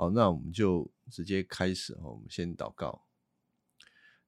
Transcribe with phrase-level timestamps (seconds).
[0.00, 2.08] 好，那我们就直接开始哈。
[2.08, 3.04] 我们先祷告。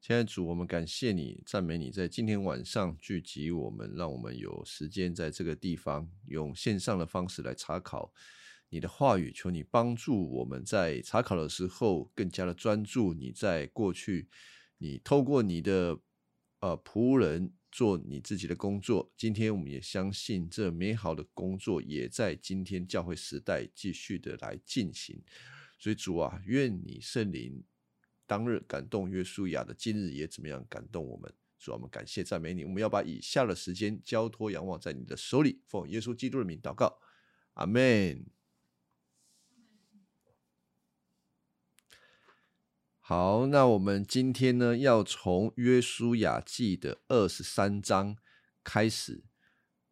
[0.03, 8.13] 亲爱的主，我们感谢你，赞美你，在今天晚上聚集我们，让我们有时间在这个地方用线上的方式来查考
[8.69, 9.33] 你的话语。
[9.33, 13.15] 求你帮助我们在查考的时候更加的专注。
[13.15, 14.29] 你在过去，
[14.77, 15.99] 你透过你的
[16.61, 17.55] 呃仆人。
[17.75, 19.11] 做你自己的工作。
[19.17, 25.23] 今天我们也相信，这美好的工作也在今天教会时代继续的来进行。
[25.83, 27.65] 所以主啊，愿你圣灵
[28.25, 31.35] 当日感动约书亚的，今日也怎么样感动我们？
[31.59, 32.63] 主啊，我们感谢赞美你。
[32.63, 37.01] 我们要把以下的时间交托仰望在你的手里，奉耶稣基督的名祷告，
[37.55, 38.25] 阿门。
[43.01, 48.17] 好，那我们今天呢，要从约书亚记的二十三章
[48.63, 49.25] 开始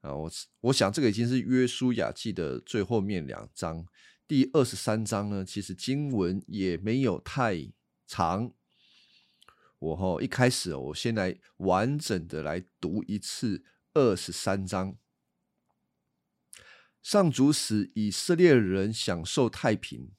[0.03, 0.15] 啊。
[0.15, 3.85] 我我想这个已经是约书亚记的最后面两章。
[4.31, 7.73] 第二十三章呢，其实经文也没有太
[8.07, 8.53] 长。
[9.81, 14.97] 我哈一开始，我先来完整的来读一次二十三章。
[17.03, 20.13] 上主使以色列人享受太平。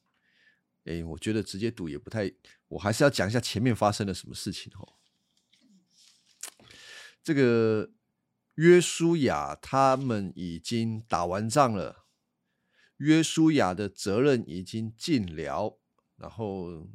[0.83, 2.33] 哎，我觉得直接读也不太，
[2.67, 4.95] 我还是要讲一下前面发生了什么事情哦。
[7.23, 7.89] 这个
[8.55, 12.00] 约书亚他们已经打完仗了，
[13.01, 15.79] 约书亚的责任已经尽了，
[16.17, 16.87] 然后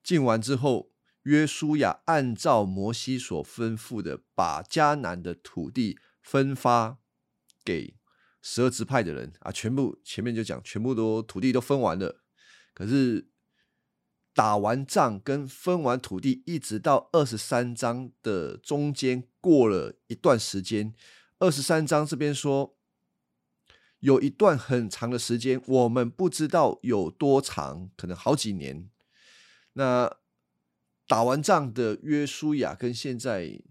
[0.00, 0.92] 尽完之后，
[1.24, 6.98] 约书亚按照摩西所吩咐的，把迦南的土地分发
[7.64, 7.96] 给
[8.40, 12.22] 十二支派的人啊，全部前面就讲，全部都土地都分完了。
[12.72, 13.28] 可是
[14.32, 20.94] 打完仗跟分完土地，一直到二十三章的中间过了一段时间。
[21.40, 22.78] 二十三章这边说，
[24.02, 28.90] 有一段很长的时间，我们不知道有多长，可能好几年。
[29.74, 30.18] 那
[31.06, 33.62] 打完仗的约书亚跟现在，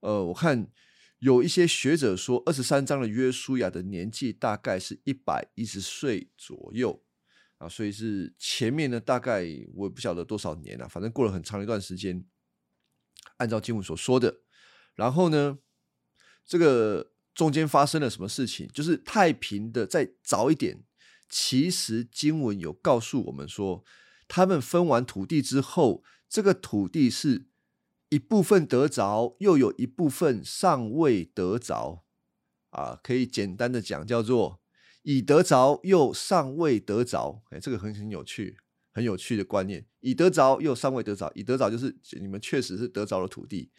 [0.00, 0.70] 呃，我看
[1.20, 7.02] 有一些学者说，二十三章的约书亚的年纪大概是一百一十岁左右。
[7.56, 9.42] 啊，所以是前面呢，大概
[9.74, 12.22] 我也不晓得多少年了，反正过了很长一段时间。
[13.38, 14.40] 按照经文所说的，
[14.94, 15.58] 然后呢，
[16.44, 18.68] 这个中间发生了什么事情？
[18.68, 20.84] 就是太平的再早一点，
[21.26, 23.82] 其实经文有告诉我们说，
[24.28, 27.46] 他们分完土地之后，这个土地是
[28.10, 32.04] 一部分得着，又有一部分尚未得着。
[32.72, 34.60] 啊，可以简单的讲，叫做。
[35.02, 38.58] 已得着又尚未得着，哎，这个很很有趣，
[38.92, 39.86] 很有趣的观念。
[40.00, 43.70] 已得着又尚未得着，已得着就是你们确实是得着了土地，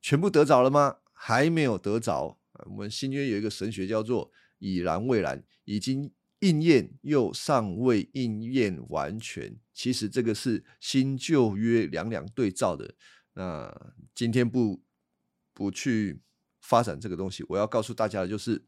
[0.00, 0.98] 全部得着了吗？
[1.12, 2.38] 还没有得着。
[2.66, 9.56] 我们新约有一个神学叫做已然未然，已经应验又尚未应验完全。
[9.72, 12.94] 其实这个是新旧约两两对照的。
[13.34, 14.82] 那今天不
[15.52, 16.20] 不去
[16.60, 18.64] 发展这个东西，我要告诉大家的就是。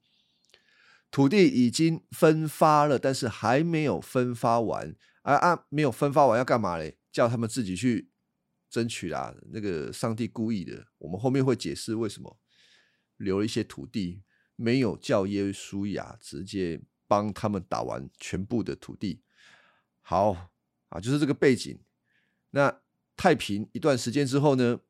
[1.10, 4.96] 土地已经分发了，但是还没有分发完。
[5.22, 6.98] 啊啊，没有分发完要干嘛嘞？
[7.12, 8.10] 叫他们自己去
[8.68, 9.32] 争取啦。
[9.52, 12.36] 那个上帝故意的，我们后面会解释为什么
[13.16, 14.22] 留了一些土地，
[14.56, 19.22] 没有叫耶稣亚直接帮他们打完全部的土地。
[20.00, 20.50] 好
[20.88, 21.78] 啊，就是这个背景。
[22.50, 22.80] 那
[23.16, 24.80] 太平一段时间之后呢，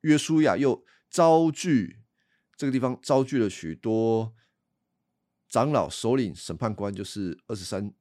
[0.00, 2.00] 约书亚又招聚
[2.56, 4.34] 这个地方，招聚了许多。
[5.48, 7.94] 长老、首领、审判官，就是二十三、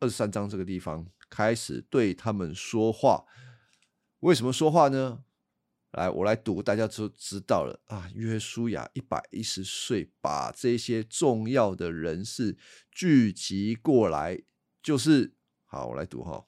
[0.00, 3.24] 二十三章这个地方开始对他们说话。
[4.18, 5.22] 为什么说话呢？
[5.92, 8.10] 来，我来读，大家都知道了啊。
[8.14, 12.56] 约书亚一百一十岁，把这些重要的人士
[12.90, 14.42] 聚集过来，
[14.82, 15.34] 就是
[15.64, 16.46] 好，我来读哈。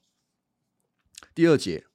[1.35, 1.85] 第二节，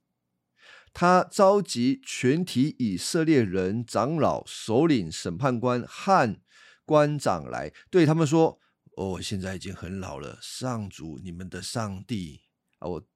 [0.93, 6.41] 他召集全体以色列人、长老、首领、审判官和。
[6.85, 8.59] 官长来对他们说
[8.97, 10.39] ：“哦，现在已经很老了。
[10.41, 12.41] 上主，你们的上帝
[12.79, 13.07] 啊，我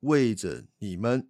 [0.00, 1.28] 为着你们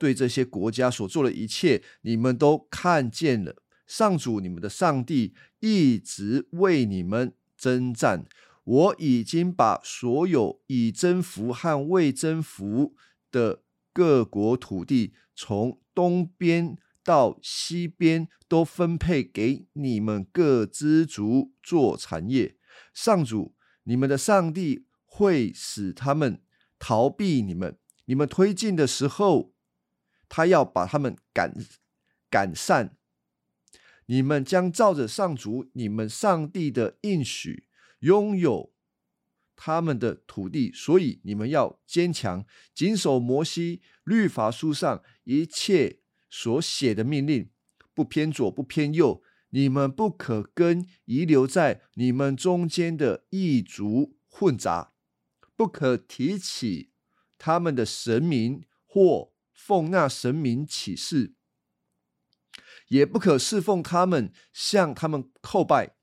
[0.00, 3.62] 对这些国家所做的一切，你们都看见了。
[3.86, 8.24] 上主，你们的上帝一直为你们征战。
[8.64, 12.94] 我已经把所有已征服和未征服
[13.30, 13.62] 的
[13.92, 22.56] 各国土地，从东边。”到西边都分配给你们各支族做产业。
[22.92, 23.54] 上主，
[23.84, 26.42] 你们的上帝会使他们
[26.78, 27.78] 逃避你们。
[28.04, 29.54] 你们推进的时候，
[30.30, 31.52] 他要把他们赶
[32.30, 32.96] 赶散。
[34.06, 37.66] 你们将照着上主你们上帝的应许，
[37.98, 38.72] 拥有
[39.54, 46.00] 他们的土地，所以你们要坚强，谨守摩西律法书上一切
[46.30, 47.50] 所写的命令，
[47.92, 49.22] 不偏左，不偏右。
[49.52, 54.92] 你们不可跟遗留在你们中间的异族混杂，
[55.56, 56.92] 不可提起
[57.36, 59.29] 他们的神明或
[59.70, 61.34] 奉那神明起誓，
[62.88, 65.94] 也不可侍奉他们，向他们叩拜。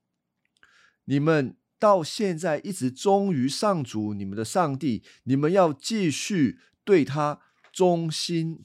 [1.04, 8.64] 你们到现在一直忠于上主你们的上帝，你们要继续对他忠心。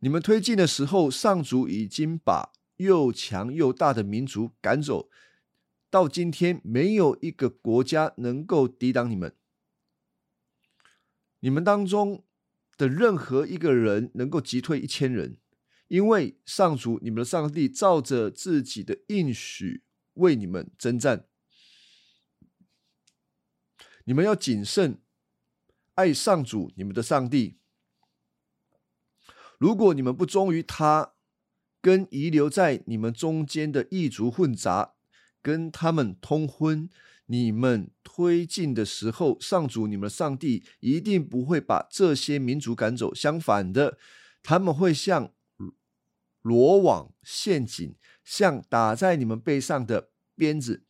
[0.00, 5.08] 你们推进的时候，上主已经把又强又大的民族赶走，
[5.88, 9.34] 到今天没有一个国家能够抵挡你们。
[11.40, 12.24] 你们当中
[12.76, 15.38] 的任何一个人能够击退一千人，
[15.88, 19.82] 因为上主你们的上帝照着自己的应许
[20.14, 21.26] 为你们征战。
[24.04, 25.00] 你们要谨慎，
[25.94, 27.58] 爱上主你们的上帝。
[29.58, 31.14] 如果你们不忠于他，
[31.82, 34.94] 跟遗留在你们中间的异族混杂，
[35.42, 36.88] 跟他们通婚，
[37.30, 43.14] 你们推进的时候，上主你们上帝一定不会把这些民族赶走。
[43.14, 43.96] 相反的，
[44.42, 45.32] 他们会像
[46.42, 47.94] 罗网陷阱，
[48.24, 50.82] 像打在你们背上的鞭子，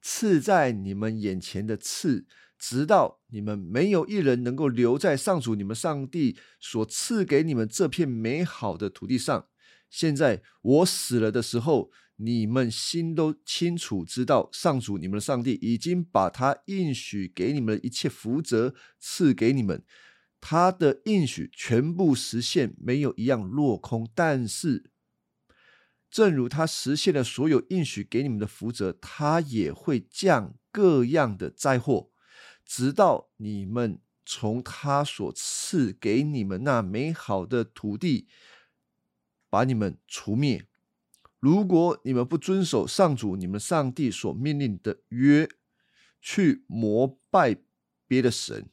[0.00, 2.26] 刺在你们眼前的刺。
[2.58, 9.46] 直到你们没有一人能够留在上主你们上帝所赐给你们这片美好的土地上。
[9.88, 11.90] 现在我死了的时候，
[12.22, 19.82] 你们心都清楚知道，上主你们的上帝已经把他应许给你们的一切福泽赐给你们，
[20.38, 24.06] 他的应许全部实现，没有一样落空。
[24.14, 24.90] 但是，
[26.10, 32.10] 正如他实现了所有应许给你们的福泽，他也会降各样的灾祸。
[32.66, 38.28] 直到你们从他所赐给你们那美好的土地
[39.48, 40.66] 把你们除灭。
[41.40, 45.48] 如果你们不遵守上主你们上帝所命令的约，
[46.20, 47.56] 去膜拜
[48.06, 48.68] 别的神，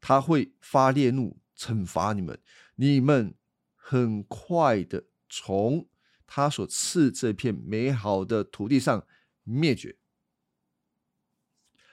[0.00, 2.40] 他会发烈怒惩罚你们。
[2.74, 3.34] 你们
[3.74, 5.88] 很快的从
[6.26, 9.06] 他所赐这片美好的土地上
[9.44, 9.96] 灭绝。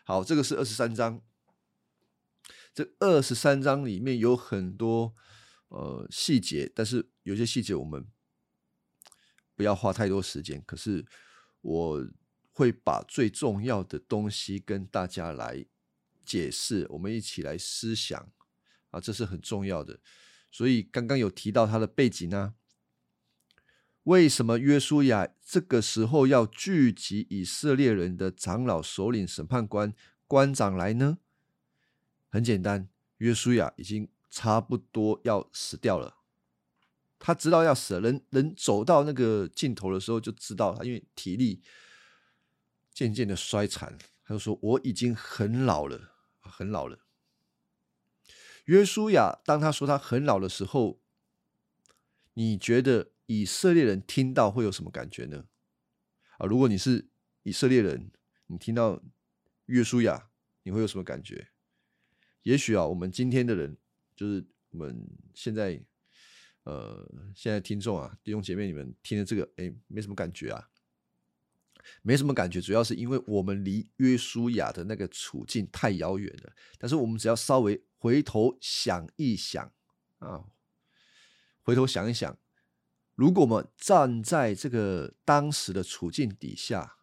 [0.04, 1.22] 好，这个是二十三章。
[2.74, 5.14] 这二十三章里面有很多
[5.68, 8.08] 呃细节，但是有些细节我们
[9.59, 10.63] 不要花太多时间。
[10.65, 11.06] 可是
[11.59, 12.07] 我
[12.53, 15.65] 会把最重要的东西跟大家来
[16.25, 18.31] 解释，我们一起来思想
[18.91, 20.00] 啊，这是很重要的。
[20.50, 22.53] 所以刚刚有提到他的背景呢。
[24.03, 29.94] 为什么约书亚这个时候要聚集以色列人的长老、首领、审判官、
[30.25, 31.17] 官长来呢？
[32.29, 36.19] 很简单，约书亚已经差不多要死掉了。
[37.19, 41.62] 他知道要死了，人人走到那个尽头的时候就知道他，因为体力
[42.92, 43.95] 渐渐的衰残。
[44.24, 47.00] 他就说：“我已经很老了，很老了。”
[48.66, 51.00] 约书亚当他说他很老的时候，
[52.33, 53.12] 你觉得？
[53.31, 55.45] 以色列人听到会有什么感觉呢？
[56.39, 57.10] 啊，如果你是
[57.44, 58.10] 以色列人，
[58.48, 59.04] 你听到
[59.68, 60.31] 约书亚，
[60.63, 61.50] 你会有什么感觉？
[62.42, 63.78] 也许啊，我们今天的人，
[64.16, 65.80] 就是我们现在，
[66.69, 70.69] 呃，现在听众啊，弟兄姐妹，你们听的这个，哎，没什么感觉啊，
[72.04, 76.54] 没什么感觉，主要是因为我们离约书亚的那个处境太遥远了。
[76.78, 79.73] 但是我们只要稍微回头想一想
[80.19, 80.45] 啊，
[81.64, 82.38] 回头想一想。
[83.16, 86.97] 如果我们站在这个当时的处境底下，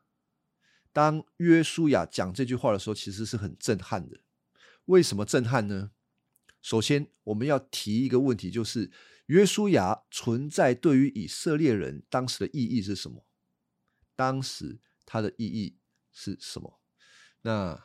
[0.93, 4.21] 当约书亚讲这句话的时候，其实是很震撼的。
[4.85, 5.91] 为什么震撼呢？
[6.63, 8.91] 首先，我们要提一个问题，就是
[9.27, 13.27] 约书亚存在对于以色列人当时的意义是什么？
[14.15, 15.79] 当时它的意义
[16.11, 16.81] 是什么？
[17.43, 17.85] 那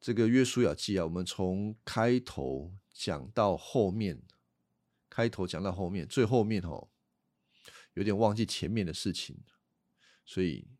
[0.00, 4.22] 这个约书亚记啊，我们从开头讲到后面。
[5.10, 6.90] 开头讲到后面，最后面哦，
[7.94, 9.42] 有点忘记前面的事情，
[10.24, 10.70] 所以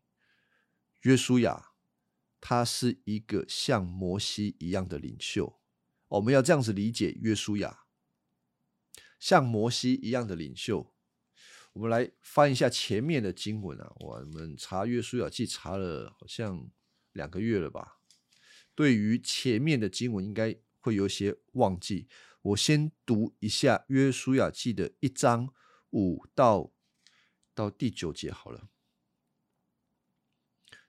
[1.01, 1.73] 约书亚
[2.39, 5.58] 他是一个像摩西一样的领袖，
[6.09, 7.85] 我们要这样子理解约书亚，
[9.19, 10.93] 像摩西一样的领袖。
[11.73, 16.69] 我们来翻一下前面的经文啊，我们查约书亚记查了好像
[17.13, 17.99] 两个月了吧，
[18.73, 22.07] 对于前面的经文应该会有些忘记。
[22.41, 25.53] 我先读一下《约书亚记》的一章
[25.91, 26.71] 五到
[27.53, 28.69] 到第九节好了，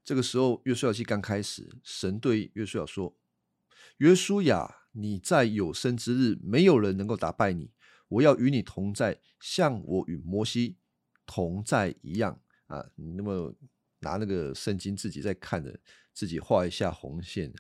[0.03, 3.19] 这个时候，约书亚记刚开始，神对约书亚说
[3.99, 7.71] ：“约书亚，你在有生之日，没有人能够打败你。
[8.09, 10.77] 我要与你同在，像我与摩西
[11.27, 13.55] 同在一样。”啊，你那么
[14.01, 15.81] 拿那个圣经自己在看的，
[16.13, 17.53] 自己画一下红线，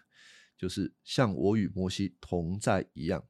[0.56, 3.24] 就是像我与摩西同在一样。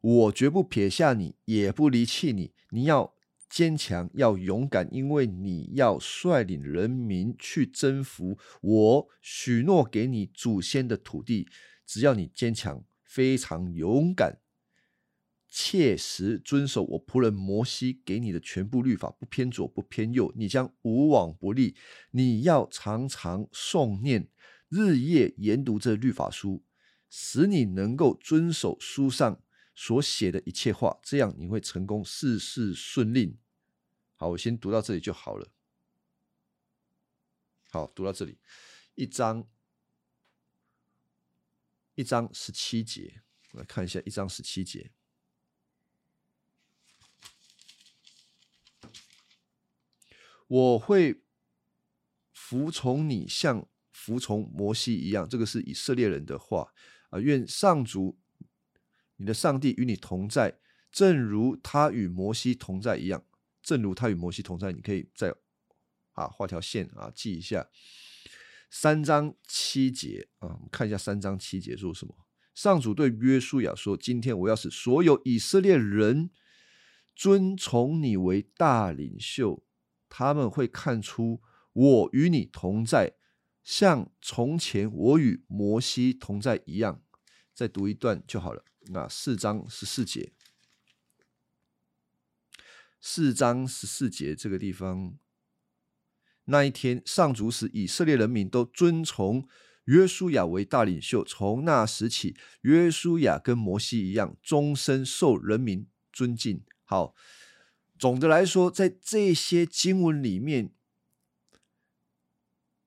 [0.00, 2.54] 我绝不撇下你，也不离弃你。
[2.70, 3.14] 你要。
[3.50, 11.48] 坚强要勇敢，因为你要率领人民去征服我许诺给你祖先的土地。
[11.84, 14.40] 只要你坚强，非常勇敢，
[15.48, 21.74] 切实遵守我仆人摩西给你的全部律法，不偏左不偏右，你将无往不利。
[22.12, 24.28] 你要常常诵念，
[24.68, 26.62] 日夜研读这律法书，
[27.08, 29.42] 使你能够遵守书上。
[29.74, 33.38] 所写的一切话，这样你会成功，事事顺利。
[34.14, 35.48] 好，我先读到这里就好了。
[37.70, 38.38] 好，读到这里，
[38.94, 39.48] 一章
[42.00, 43.20] 一章十七节，
[43.52, 44.90] 我来看一下一章十七节。
[50.48, 51.22] 我会
[52.32, 55.28] 服从你，像服从摩西一样。
[55.28, 56.72] 这个是以色列人的话
[57.10, 57.20] 啊。
[57.20, 58.18] 愿上主。
[59.16, 60.58] 你的上帝与你同在，
[60.90, 63.26] 正如他与摩西同在一样。
[63.60, 65.34] 正如他与摩西同在，你可以再
[66.12, 67.68] 啊画条线啊记一下。
[68.70, 72.14] 三章七节啊，我们看一下三章七节说什么。
[72.54, 76.30] 上主对约书亚说：“今天我要使所有以色列人
[77.16, 79.64] 尊崇你为大领袖，
[80.08, 83.14] 他们会看出我与你同在，
[83.62, 87.02] 像从前我与摩西同在一样。”
[87.52, 88.64] 再读一段就好了。
[88.86, 90.32] 那四章十四节，
[93.00, 95.18] 四章十四节这个地方，
[96.50, 99.46] 那一天，上主使以色列人民都尊崇
[99.84, 101.24] 约书亚为大领袖。
[101.24, 106.64] 从那时起，约书亚跟摩西一样，终身受人民尊敬。
[106.84, 107.14] 好，
[107.96, 110.72] 总的来说，在这些经文里面，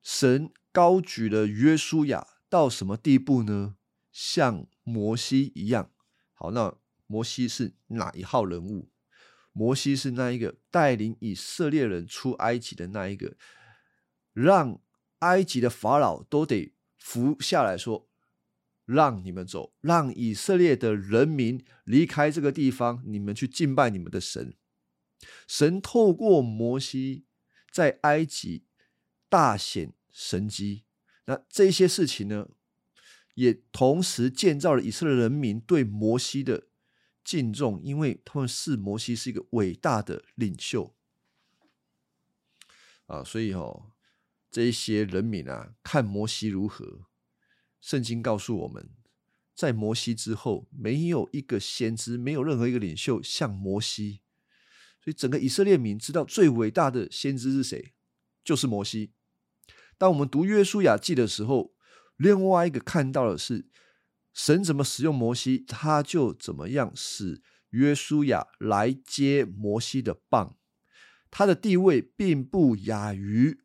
[0.02, 3.76] 神高举了约书亚到什么地步呢？
[4.12, 5.90] 像摩西一样，
[6.34, 8.90] 好，那摩西是哪一号人物？
[9.54, 13.36] 摩西是那一个带领以色列人出埃及的那一个，
[14.32, 14.82] 让
[15.20, 18.08] 埃及的法老都得服下来说，
[18.84, 24.54] 让你们走，让以色列的人民离开这个地方，你们去敬拜你们的神。
[25.46, 27.24] 神透过摩西
[27.70, 28.64] 在埃及
[29.28, 30.84] 大显神迹，
[31.26, 32.48] 那这些事情呢？
[33.34, 36.68] 也同时建造了以色列人民对摩西的
[37.24, 40.94] 敬重，因为他们视摩西是一个伟大的领袖
[43.06, 43.92] 啊，所以哦，
[44.50, 47.06] 这一些人民啊，看摩西如何？
[47.80, 48.90] 圣经告诉我们，
[49.54, 54.20] 在摩西之后，没有一个先知，没有任何一个领袖像摩西，
[55.02, 57.92] 所以整个以色列民知道最伟大的先知是谁，
[58.42, 59.12] 就是摩西。
[59.98, 61.74] 当我们读约书亚记的时候，
[62.16, 63.68] 另外一个看到的是，
[64.34, 70.56] 神怎么使用摩西，他就怎么样使约书亚来接摩西的棒。
[71.30, 73.60] 他的地位并不亚于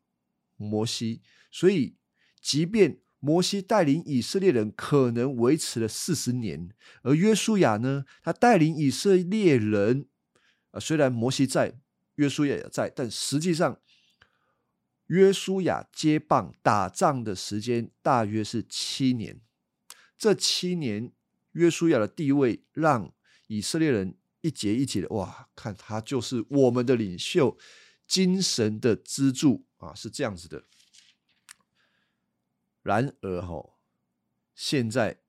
[0.55, 1.21] 摩西，
[1.51, 1.97] 所以
[2.39, 6.69] 即便摩西带领以色列人可能维持了四十年，
[7.01, 10.07] 而约书亚呢，他带领以色列人
[10.71, 11.79] 呃，虽然摩西在，
[12.15, 13.79] 约书亚也在，但实际上。
[15.07, 19.41] 约书亚接棒打仗的时间大约是七年，
[20.19, 21.13] 这七年
[21.53, 23.15] 约书亚的地位让
[23.47, 27.57] 以色列人一节一节的哇，看他就是我们的领袖，
[28.05, 30.65] 精神的支柱啊，是这样子的。
[32.83, 33.77] 然而哈，
[34.53, 35.21] 现在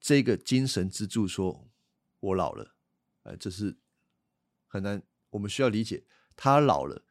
[0.00, 1.70] 这个精神支柱说，
[2.18, 2.74] 我老了，
[3.22, 3.78] 哎，这是
[4.66, 7.04] 很难，我们需要理解，他老了。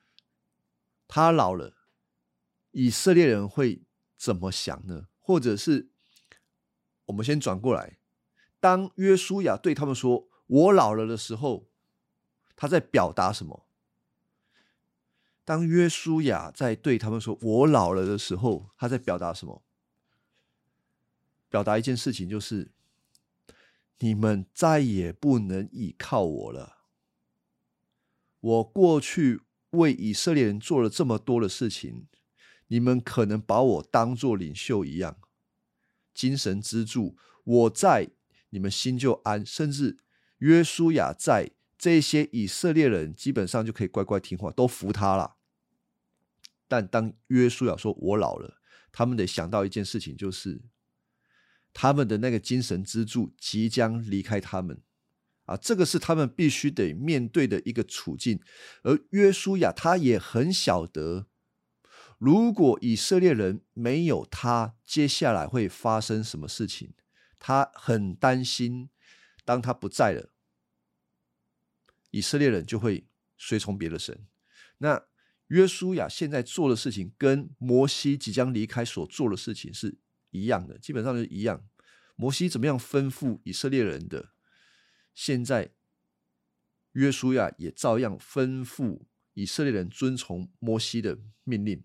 [1.08, 1.78] 他老了，
[2.72, 3.84] 以色列人会
[4.18, 5.08] 怎么想呢？
[5.20, 5.93] 或者是
[7.06, 7.98] 我们先转过来，
[8.60, 11.68] 当约书亚对他们说“我老了”的时候，
[12.56, 13.66] 他在表达什么？
[15.46, 19.64] 当约书亚在对他们说“我老了”的时候，他在表达什么？
[21.50, 22.72] 表达一件事情，就是
[24.00, 26.78] 你们再也不能依靠我了。
[28.40, 29.42] 我过去。
[29.74, 32.06] 为以色列人做了这么多的事情，
[32.68, 35.18] 你们可能把我当做领袖一样，
[36.14, 37.18] 精神支柱。
[37.44, 38.10] 我在，
[38.50, 39.46] 你们心就安。
[39.46, 39.98] 甚至
[40.38, 45.36] 约书亚在，这些以色列人基本上就可以乖乖听话，都服他了。
[46.68, 50.62] 但当约书亚说“我老了”，他们得想到一件事情，就是
[51.74, 54.82] 他们的那个精神支柱即将离开他们
[55.46, 58.40] 啊，这个是他们必须得面对的一个处境。
[58.84, 61.28] 而约书亚他也很晓得，
[62.24, 66.94] 如果以色列人没有他，接下来会发生什么事情。
[67.38, 68.90] 他很担心，
[69.44, 70.30] 当他不在了，
[72.12, 73.06] 以色列人就会
[73.38, 74.26] 随从别的神。
[74.78, 75.06] 那
[75.48, 79.98] 约书亚现在做的事情，跟摩西即将离开所做的事情是
[80.30, 81.68] 一样的，基本上是一样。
[82.16, 84.30] 摩西怎么样吩咐以色列人的，
[85.14, 85.74] 现在
[86.94, 89.02] 约书亚也照样吩咐
[89.34, 91.84] 以色列人遵从摩西的命令。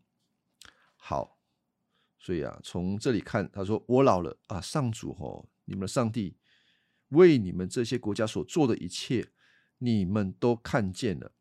[1.00, 1.38] 好，
[2.18, 6.36] 所以啊，从这里看，他说：“我老了啊，上主哦，你们的上帝
[7.10, 9.32] 为你们这些国家所做的一切，
[9.78, 11.32] 你们都看见了。”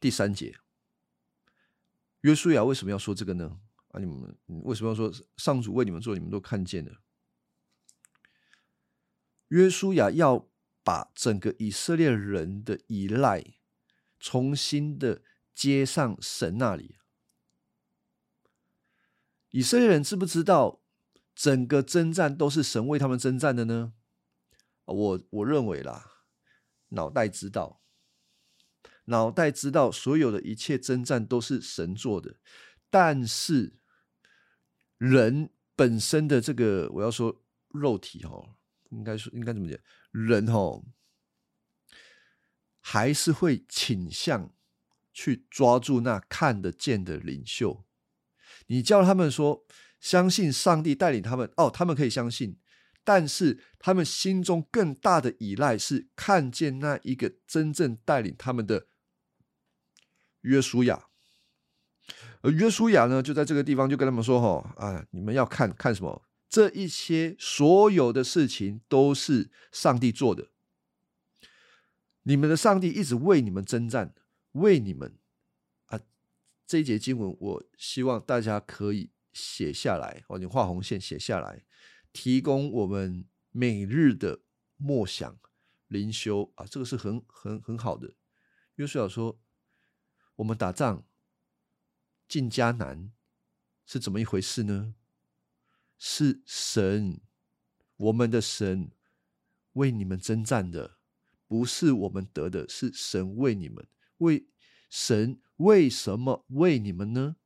[0.00, 0.56] 第三节，
[2.22, 3.60] 约书亚为什么要说这个呢？
[3.88, 6.14] 啊，你们为什么要说上主为你们做？
[6.14, 7.02] 你们都看见了。
[9.48, 10.48] 约书亚要
[10.84, 13.44] 把整个以色列人的依赖
[14.20, 16.99] 重新的接上神那里。
[19.50, 20.80] 以色列人知不知道
[21.34, 23.92] 整个征战都是神为他们征战的呢？
[24.84, 26.24] 我我认为啦，
[26.88, 27.80] 脑袋知道。
[29.06, 32.36] 脑袋知道所有的一切征战都是神做的，
[32.90, 33.78] 但是
[34.98, 38.56] 人本身的这个，我要说肉体哈，
[38.90, 39.76] 应该说应该怎么讲？
[40.12, 40.80] 人哈
[42.78, 44.52] 还是会倾向
[45.12, 47.84] 去抓住那看得见的领袖。
[48.70, 49.66] 你叫他们说
[49.98, 52.56] 相信上帝带领他们，哦，他们可以相信，
[53.02, 58.86] 但是他们心中更大的依赖是看见那一个真正带领他们的。
[60.42, 61.08] 约书亚，
[62.42, 66.22] 而约书亚呢，就在这个地方就跟他们说：“哈啊，你们要看看什么？
[66.48, 70.48] 这一些所有的事情都是上帝做的。
[72.22, 74.14] 你们的上帝一直为你们征战，
[74.52, 75.19] 为你们。
[76.70, 81.64] 这一节经文，我希望大家可以写下来，哦，你画红线写下来，
[82.12, 84.42] 提供我们每日的
[84.76, 85.36] 默想
[85.88, 86.64] 灵修啊。
[86.64, 88.14] 这个是很很很好的。
[88.76, 89.40] 约书亚说。”
[90.36, 91.04] 我们打仗
[92.28, 93.10] 进迦南
[93.84, 94.94] 是怎么一回事呢？
[95.98, 97.20] 是神，
[97.96, 98.92] 我们的神
[99.72, 100.98] 为你们征战的，
[101.48, 103.86] 不是我们得的，是神为你们。
[104.18, 104.46] 为
[104.88, 107.36] 神为什么为你们呢？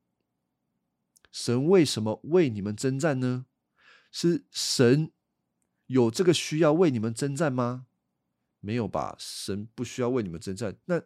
[1.31, 3.46] 神为什么为你们征战呢？
[4.11, 5.12] 是神
[5.87, 7.87] 有这个需要为你们征战吗？
[8.61, 10.77] 没有吧，神不需要为你们征战。
[10.87, 11.03] 那。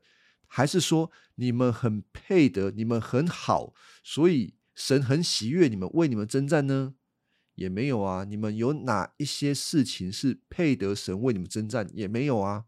[0.51, 6.95] 还是说你们很配得，你们很好，所以神很喜悦你们为你们征战呢？
[7.55, 8.25] 也没有啊。
[8.25, 11.91] 你们有哪一些事情是配得神为你们征战？
[11.93, 12.65] 也没有啊。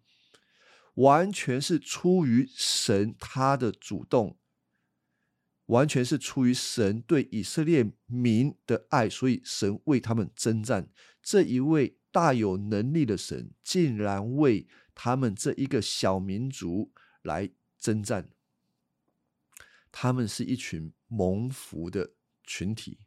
[1.01, 4.39] 完全是出于神他的主动，
[5.67, 10.91] 完全是出于神对以色列民的爱，所以神为他们征战。
[11.23, 17.51] 这一位大有能力的神，竟然为他们这一个小民族来。
[17.83, 18.29] 征战，
[19.91, 22.13] 他们是一群蒙福的
[22.45, 22.99] 群体，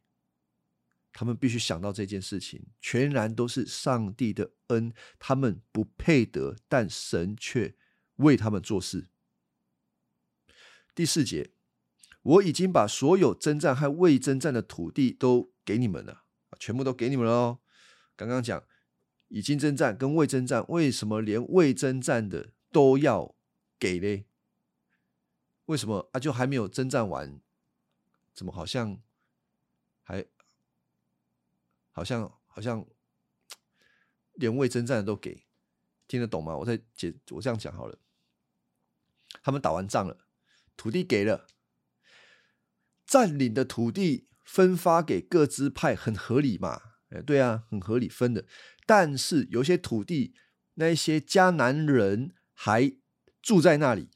[1.11, 7.75] 他们必须想到这件事情，全然都是上帝的恩，他们不配得，但神却
[8.17, 9.07] 为他们做事。
[10.95, 11.51] 第四节，
[12.21, 16.23] 我已经把所有征战和未征战的土地都给你们了，
[16.59, 17.59] 全部都给你们了哦。
[18.15, 18.63] 刚刚讲
[19.29, 23.35] 已经征战跟未征战，为什么连未征战的都要
[23.79, 24.25] 给嘞？
[25.65, 26.19] 为什么啊？
[26.19, 27.41] 就还没有征战完，
[28.33, 29.01] 怎么好像
[30.03, 30.25] 还
[31.91, 32.85] 好像好像
[34.33, 35.45] 连未征战的都给？
[36.07, 36.55] 听得懂吗？
[36.57, 37.97] 我再解，我这样讲好了。
[39.41, 40.25] 他们打完仗了，
[40.77, 41.47] 土地给了，
[43.05, 46.81] 占领的土地分发给各支派，很合理嘛？
[47.09, 48.45] 哎，对啊，很合理分的。
[48.85, 50.35] 但是有些土地，
[50.75, 52.95] 那些迦南人还
[53.41, 54.09] 住在那里。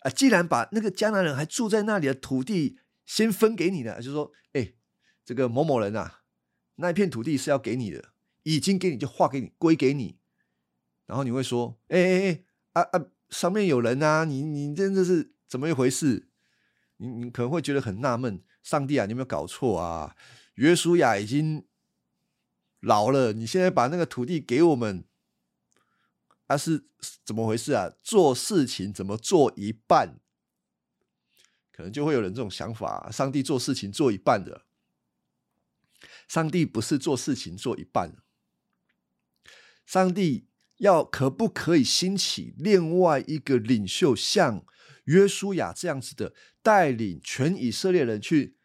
[0.00, 0.10] 啊！
[0.10, 4.74] 既然把那个迦南人还住在那里的土地先分给你了，就说：“哎，
[5.24, 6.24] 这个某某人啊，
[6.74, 10.18] 那一片土地是要给你的，已经给你就划给你归给你。”
[11.06, 16.28] 然后你会说：“哎哎哎，啊啊，上面有人啊，你你真的是怎么一回事？
[16.96, 20.16] 你你可能会觉得很纳闷，上帝啊，你有没有搞错啊？
[20.54, 21.66] 约书亚已经
[22.80, 25.04] 老了，你现在把那个土地给我们。”
[26.46, 26.84] 他是
[27.24, 27.90] 怎么回事啊？
[28.02, 30.20] 做事情怎么做一半
[31.72, 34.66] 可能就会有人这种想法：上帝做事情做一半的，
[36.28, 38.22] 上帝不是做事情做一半，
[39.86, 40.46] 上帝
[40.78, 44.64] 要可不可以兴起另外一个领袖，像
[45.04, 48.56] 约书亚这样子的，带领全以色列人去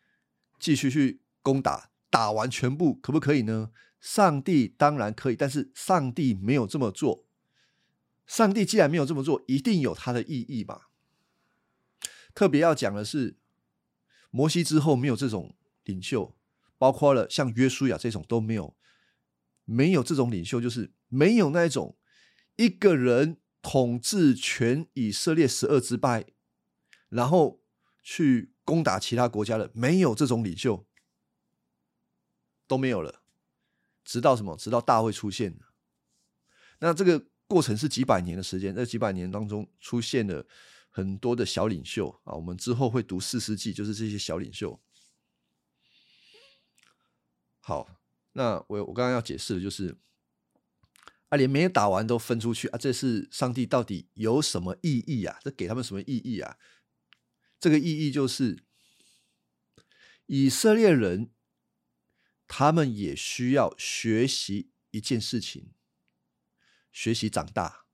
[0.60, 3.72] 继续去攻打，打完全部可不可以呢？
[4.00, 7.26] 上帝当然可以，但是上帝没有这么做。
[8.26, 10.90] 上帝既然没有这么做，一定有他的意义吧。
[12.34, 13.38] 特别要讲的是，
[14.32, 16.36] 摩西之后没有这种领袖，
[16.78, 18.76] 包括了像约书亚这种都没有，
[19.66, 21.98] 没有这种领袖，就是没有那一种
[22.60, 26.26] 一个人统治全以色列十二支派，
[27.08, 27.62] 然后
[28.04, 30.86] 去攻打其他国家的，没有这种领袖，
[32.68, 33.24] 都没有了。
[34.04, 34.58] 直到什么？
[34.58, 35.58] 直到大卫出现
[36.80, 40.46] 那这个过程是几百年的时间，在几百年当中出现了。
[40.92, 44.78] 很多的小领袖啊，我们之后会读四世纪，就是这些小领袖。
[47.60, 47.88] 好，
[48.34, 49.96] 那我我刚刚要解释的就是，
[51.30, 55.40] 啊，连没有打完都分出去啊，这是上帝到底有什么意义啊？
[55.42, 56.58] 这给他们什么意义啊？
[57.60, 58.64] 这个意义就是，
[60.28, 61.32] 以色列人
[62.48, 65.72] 他们也需要学习一件事情，
[66.92, 67.86] 学习长大。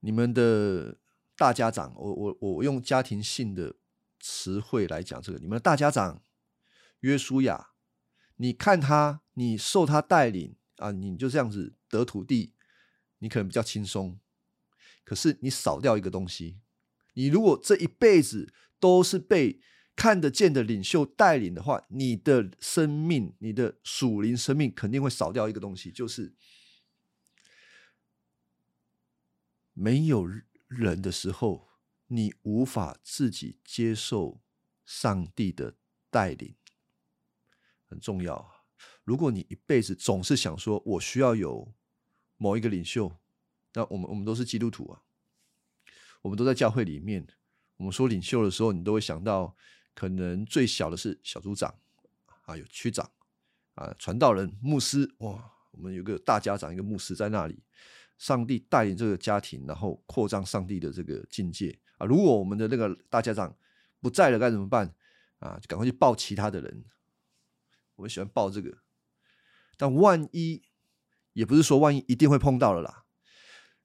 [0.00, 0.98] 你们的。
[1.38, 3.76] 大家长，我我我用家庭性的
[4.18, 6.22] 词汇来讲这个，你们的大家长
[7.00, 7.72] 约书亚，
[8.36, 12.52] 你看他，你受他带领啊，你就这样子得土地，
[13.18, 14.18] 你可能比较轻松。
[15.04, 16.58] 可是你少掉一个东西，
[17.14, 19.60] 你如果这一辈子都是被
[19.94, 26.34] 看得见的领袖带领的话，你的生命，你的属灵生命肯定会少掉一个东西，就是
[29.72, 30.28] 没有。
[30.68, 31.68] 人的时候，
[32.08, 34.40] 你无法自己接受
[34.84, 35.76] 上帝的
[36.10, 36.56] 带领，
[37.84, 38.55] 很重要。
[39.06, 41.72] 如果你一辈子总是想说，我需要有
[42.36, 43.10] 某一个领袖，
[43.72, 45.00] 那我们我们都是基督徒啊，
[46.22, 47.24] 我们都在教会里面。
[47.76, 49.56] 我们说领袖的时候，你都会想到，
[49.94, 51.72] 可能最小的是小组长
[52.46, 53.08] 啊，有区长
[53.74, 57.62] 啊，传道人、牧师，哇，我们有个大家长，一个牧师在那里。
[58.18, 62.06] 上帝带领这个家庭，然后扩张上帝的这个境界啊！
[62.06, 63.54] 如果我们的那个大家长
[64.00, 64.92] 不在了，该怎么办
[65.38, 65.58] 啊？
[65.60, 66.84] 就赶快去抱其他的人。
[67.94, 68.74] 我们喜欢抱这个，
[69.76, 70.62] 但万一
[71.32, 73.04] 也不是说万一一定会碰到了啦。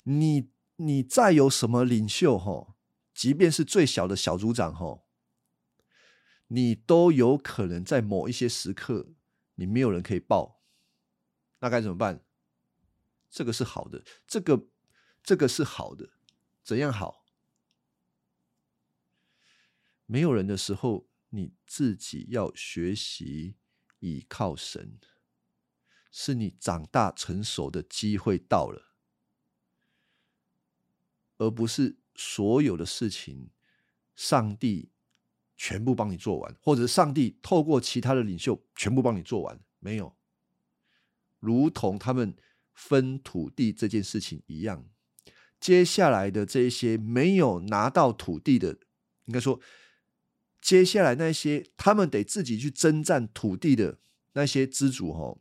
[0.04, 2.76] 你你再有什么领袖哈，
[3.14, 5.04] 即便是最小的小组长哈，
[6.48, 9.14] 你都有可能在某一些时刻，
[9.56, 10.62] 你没有人可以抱，
[11.60, 12.24] 那该怎么办？
[13.30, 14.68] 这个是好的，这个
[15.24, 16.10] 这个是好的，
[16.64, 17.26] 怎样好？
[20.06, 23.56] 没有人的时候，你自己要学习
[24.00, 25.00] 倚靠神，
[26.12, 28.92] 是你长大成熟的机会到了，
[31.38, 33.50] 而不是所有的事情
[34.16, 34.90] 上帝
[35.58, 40.16] 全部帮你做完，或者上帝透过其他的领袖全部帮你做完，没有，
[41.40, 42.36] 如同他们。
[42.74, 44.86] 分土地这件事情一样，
[45.60, 48.80] 接下来的这些没有拿到土地的，
[49.26, 49.60] 应该说，
[50.60, 54.00] 接下来那些他们得自己去征战土地的
[54.34, 55.38] 那些支主，哈，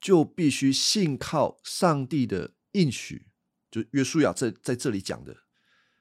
[0.00, 3.26] 就必须信靠上帝的应许。
[3.70, 5.36] 就约书亚在在这里讲的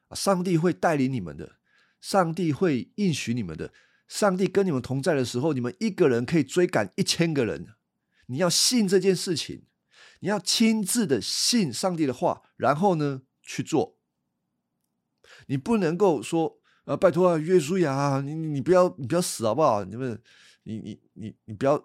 [0.08, 1.58] 啊，上帝会带领你们的，
[2.00, 3.74] 上帝会应许你们的，
[4.08, 7.76] 上帝跟你们同在的时候，你们一个人可以追赶一千个人。
[8.28, 9.66] 你要信这件事情。
[10.22, 14.00] 你要亲自的信上帝的话，然后呢去做。
[15.48, 19.84] 你不能够说，呃，拜托啊，约书亚，你你不要你不要死好不好？
[19.84, 20.20] 你们，
[20.64, 21.78] 你你你你不要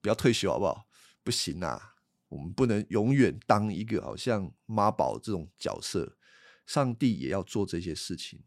[0.00, 0.86] 不要退休好不好？
[1.22, 1.96] 不行啊，
[2.28, 6.16] 我们不能永远当一个好像妈宝这种角色。
[6.64, 8.44] 上帝也要做这些事情，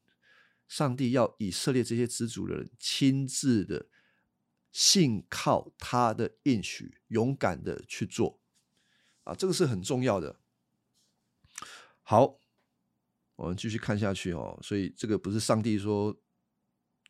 [0.70, 3.88] 上帝要以色列这些知足的人亲自的
[4.72, 8.40] 信靠他的应许，勇敢的去做。
[9.26, 10.40] 啊，这个是很重要的。
[12.04, 12.40] 好，
[13.36, 14.58] 我们继续看下去哦。
[14.64, 16.18] 所以这个不是上帝说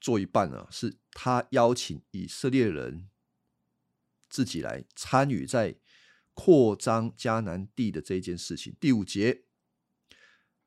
[0.02, 3.10] 做一半啊，是他邀请以色列人
[4.30, 5.78] 自己来参与在
[6.34, 8.76] 扩张迦南地的这一件事情。
[8.80, 9.44] 第五节，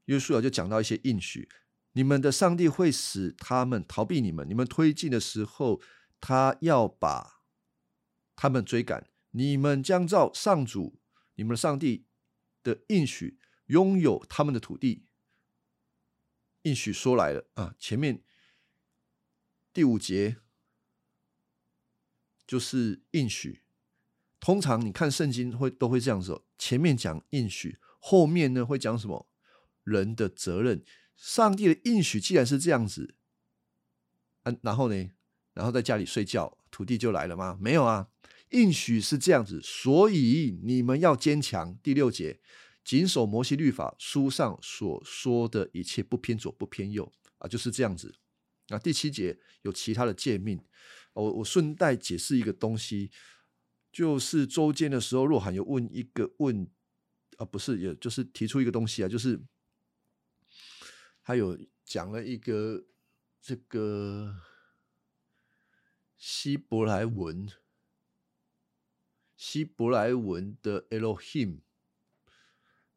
[0.07, 1.49] 约书亚就讲到一些应许：
[1.92, 5.81] 你们的上帝会使他们逃避你们，你们推进的时候，
[6.21, 7.42] 他要把
[8.35, 9.11] 他们追赶。
[9.33, 10.99] 你们将照上主。
[11.35, 12.05] 你们的上帝
[12.64, 15.05] 的应许拥有他们的土地，
[16.62, 18.25] 应许说来了啊，前面
[19.73, 20.38] 第五节
[22.49, 23.61] 就是应许。
[24.41, 29.29] 通常你看圣经会都会这样子，前面讲应许，后面呢会讲什么？
[29.85, 30.83] 人的责任。
[31.15, 33.15] 上帝的应许既然是这样子，
[34.45, 35.11] 嗯，然后呢，
[35.55, 37.59] 然后在家里睡觉，土地就来了吗？
[37.61, 38.09] 没有啊，
[38.51, 41.77] 应许是这样子，所以你们要坚强。
[41.83, 42.39] 第六节，
[42.85, 48.15] 谨守摩西律法书上所说的一切，不偏左不偏右啊，就是这样子。
[48.69, 50.63] 啊，第七节有其他的诫命，
[51.12, 53.11] 我我顺带解释一个东西。
[53.90, 56.71] 就是周间的时候，若涵有问一个问
[57.38, 59.40] 啊，不是，也就是提出一个东西啊，就是
[61.23, 62.85] 他有讲了一个
[63.40, 64.37] 这个
[66.18, 67.49] 希伯来文，
[69.37, 71.61] 希伯来文的 Elohim，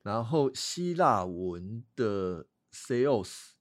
[0.03, 3.51] 然后希腊文的 Sales，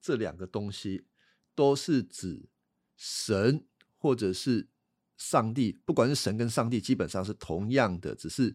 [0.00, 1.08] 这两个东西
[1.54, 2.48] 都是指
[3.04, 3.66] 神
[3.98, 4.68] 或者是。
[5.16, 8.54] 上帝，不管是神跟上帝，基本上是同样的，只是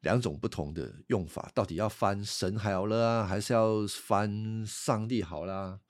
[0.00, 1.52] 两种不同的用法。
[1.54, 5.80] 到底要翻神好了啊，还是要翻上帝好啦？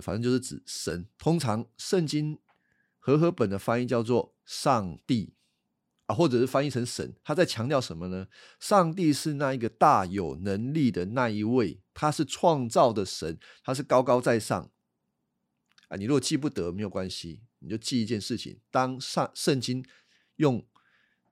[0.00, 1.08] 反正就是指神。
[1.18, 2.38] 通常圣经
[3.00, 5.34] 和合本的翻译叫做上帝
[6.06, 7.16] 啊，或者是翻译成神。
[7.24, 8.28] 他在强调什么呢？
[8.60, 14.70] 上帝是那一个大有能力的那一位，他是创造的神，他是高高在上
[15.90, 15.96] 啊。
[15.98, 17.42] 你如果记不得，没有关系。
[17.58, 19.84] 你就记一件事情：当上圣经
[20.36, 20.66] 用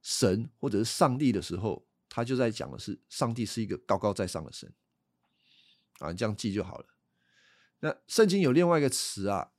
[0.02, 4.70] 神或者是上帝的时候，他就在讲的是上帝是一个高高在上的神
[6.00, 6.86] 啊，你这样记就好了。
[7.80, 9.52] 那圣经有另外一个词啊，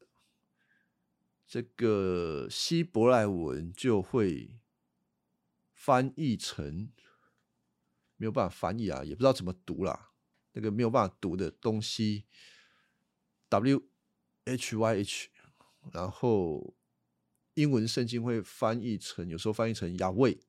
[1.48, 4.60] 这个希伯来文就会
[5.74, 6.92] 翻译成
[8.18, 10.12] 没有办法翻译啊，也不知道怎么读啦。
[10.52, 12.26] 那个没有办法读的东西
[13.50, 13.84] ，W
[14.50, 15.30] H Y H。
[15.94, 16.76] 然后，
[17.54, 20.40] 英文圣经会翻译成，有时候翻译成亚卫，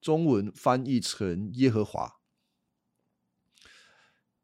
[0.00, 2.20] 中文翻译成耶和华。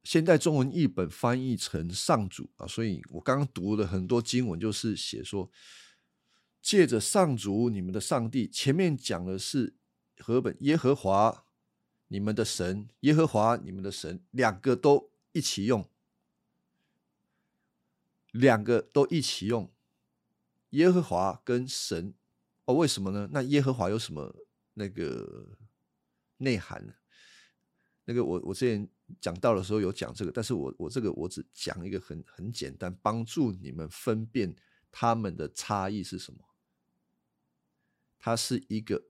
[0.03, 5.51] 现代中文译本翻译成上主啊，所以我刚刚读了很多经文，就是写说，
[6.63, 9.77] 借着上主你们的上帝，前面讲的是
[10.19, 11.45] 和本耶和华
[12.09, 15.87] 你们的神，耶和华你们的神，两个都一起用。
[18.39, 19.73] 两个都一起用，
[20.71, 22.15] 耶和华跟神
[22.65, 23.29] 哦，为什么呢？
[23.33, 24.35] 那耶和华有什么
[24.75, 25.57] 那个
[26.39, 26.95] 内涵呢？
[28.05, 28.89] 那个我我之前
[29.21, 34.55] 讲到的时候有讲这个，但是我我这个我只讲一个很很简单，帮助你们分辨
[34.91, 36.41] 他们的差异是什么。
[38.19, 39.05] 他是一个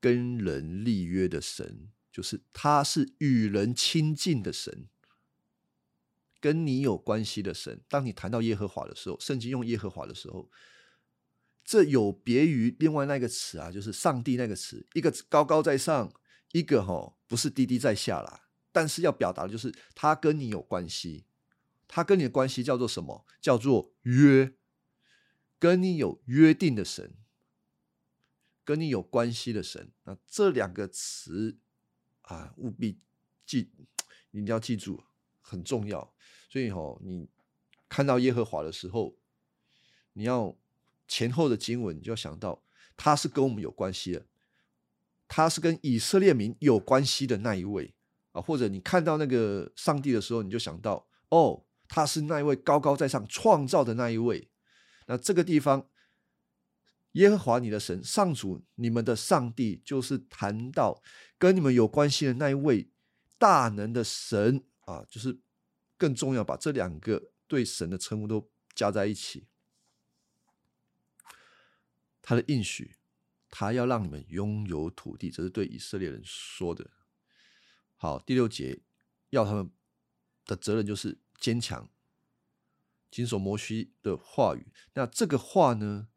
[0.00, 4.88] 跟人立约的神，就是他是与人亲近的神。
[6.40, 10.50] 跟你有关系的神，当你谈到耶和华的时候，圣经用耶和华的时候，
[11.64, 16.12] 这有别于另外那个词啊，就是上帝那个词，一个高高在上，
[16.52, 18.48] 一个哈不是低低在下啦。
[18.70, 21.24] 但是要表达的就是他跟你有关系，
[21.88, 23.26] 他跟你的关系叫做什么？
[23.40, 24.54] 叫做约，
[25.58, 27.14] 跟你有约定的神，
[28.64, 29.90] 跟你有关系的神。
[30.04, 31.58] 那这两个词
[32.22, 33.00] 啊，务必
[33.44, 33.72] 记，
[34.30, 35.02] 一定要记住，
[35.40, 36.14] 很重要。
[36.48, 37.28] 所以哈，你
[37.90, 39.14] 看到耶和华的时候，
[40.14, 40.56] 你要
[41.06, 42.62] 前后的经文，你就要想到
[42.96, 44.24] 他是跟我们有关系的，
[45.28, 47.94] 他是跟以色列民有关系的那一位
[48.32, 48.40] 啊。
[48.40, 54.48] 或者你看到那个上帝的时候，你就想到哦，他是那一位高高在上创造的那一位。
[55.06, 55.86] 那这个地方，
[57.12, 61.02] 耶和华你的神上主，你们的上帝，就是谈到
[61.38, 62.90] 跟你们有关系的那一位
[63.36, 65.38] 大能的神啊，就是。
[65.98, 69.48] 更重要，把这两个对神的称呼都加在一起。
[72.22, 72.96] 他的应许，
[73.50, 76.90] 他要让你们拥有土地，这是对以色列人说的。
[77.96, 78.82] 好，第六节
[79.30, 79.70] 要他们
[80.44, 81.90] 的责任就是坚强，
[83.10, 84.68] 谨守摩西的话语。
[84.94, 86.08] 那这个话呢，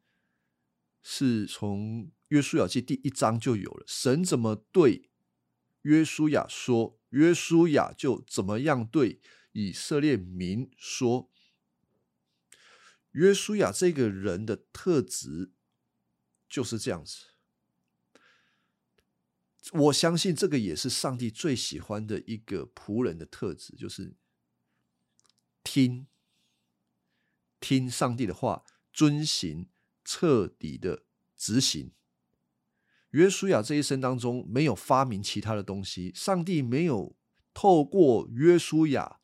[1.02, 3.84] 是从约书亚记第一章就有了。
[3.88, 5.10] 神怎么对
[5.80, 9.20] 约书亚说，约书亚就怎么样对。
[9.52, 11.30] 以色列民说
[13.12, 15.52] ：“约书亚这个人的特质
[16.48, 17.28] 就是这样子。
[19.72, 24.16] 我相信这个也是上帝最喜欢的一个仆人的特质，就是
[25.62, 26.06] 听
[27.60, 29.68] 听上帝的话，遵行，
[30.04, 31.04] 彻底的
[31.36, 31.92] 执行。
[33.10, 37.16] 约书亚这一生当中没有发明其他的东西，上帝没有。”
[37.54, 39.20] 透过约书亚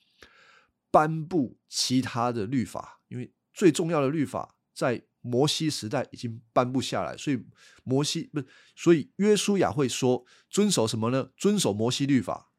[0.90, 7.44] 颁布其他的律法，因为最重要的律法在摩西时代已经颁布下来，所以
[7.84, 8.46] 摩西不是，
[8.76, 11.30] 所以约书亚会说遵守什么呢？
[11.36, 12.50] 遵守摩西律法，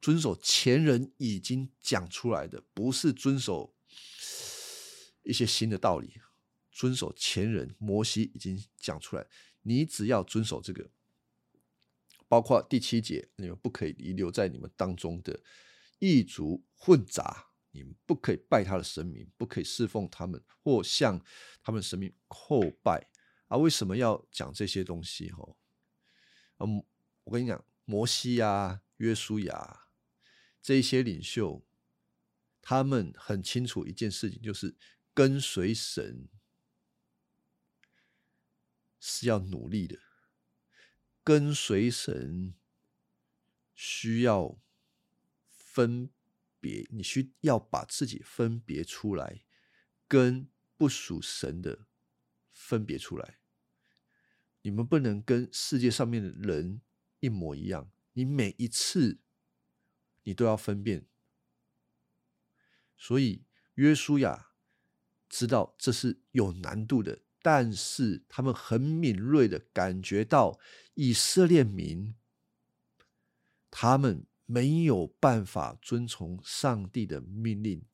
[0.00, 3.74] 遵守前人已经讲出来的，不是遵守
[5.24, 6.20] 一些新的道理。
[6.70, 9.26] 遵守前人摩西已经讲出来，
[9.62, 10.90] 你只要遵守这个，
[12.28, 15.40] 包括第七节，你们不可以遗留在你们当中的
[15.98, 21.24] 异族混杂，你们不可以拜他的神明，不可以侍奉他们或向
[21.62, 23.08] 他们神明叩拜
[23.48, 23.56] 啊！
[23.56, 25.30] 为什么要讲这些东西？
[25.30, 25.56] 哈，
[26.58, 26.84] 嗯，
[27.24, 29.88] 我跟你讲，摩西啊、约书亚
[30.62, 31.64] 这一些领袖，
[32.60, 34.76] 他们很清楚一件事情，就是
[35.14, 36.28] 跟随神。
[38.98, 40.00] 是要努力的，
[41.22, 42.54] 跟随神
[43.72, 44.58] 需要
[45.76, 46.08] 分
[46.58, 49.42] 别，你需要把自己分别出来，
[50.08, 51.86] 跟不属神的
[52.50, 53.36] 分别出来。
[54.62, 56.80] 你们不能跟世界上面的人
[57.20, 59.18] 一模一样，你每一次
[60.22, 61.04] 你都要分辨。
[62.96, 64.52] 所以约书亚
[65.28, 67.20] 知道这是有难度的。
[67.42, 70.58] 但是他们很敏锐的感觉到
[70.94, 72.14] 以色列民，
[73.70, 77.84] 他们没有办法遵从上帝的命令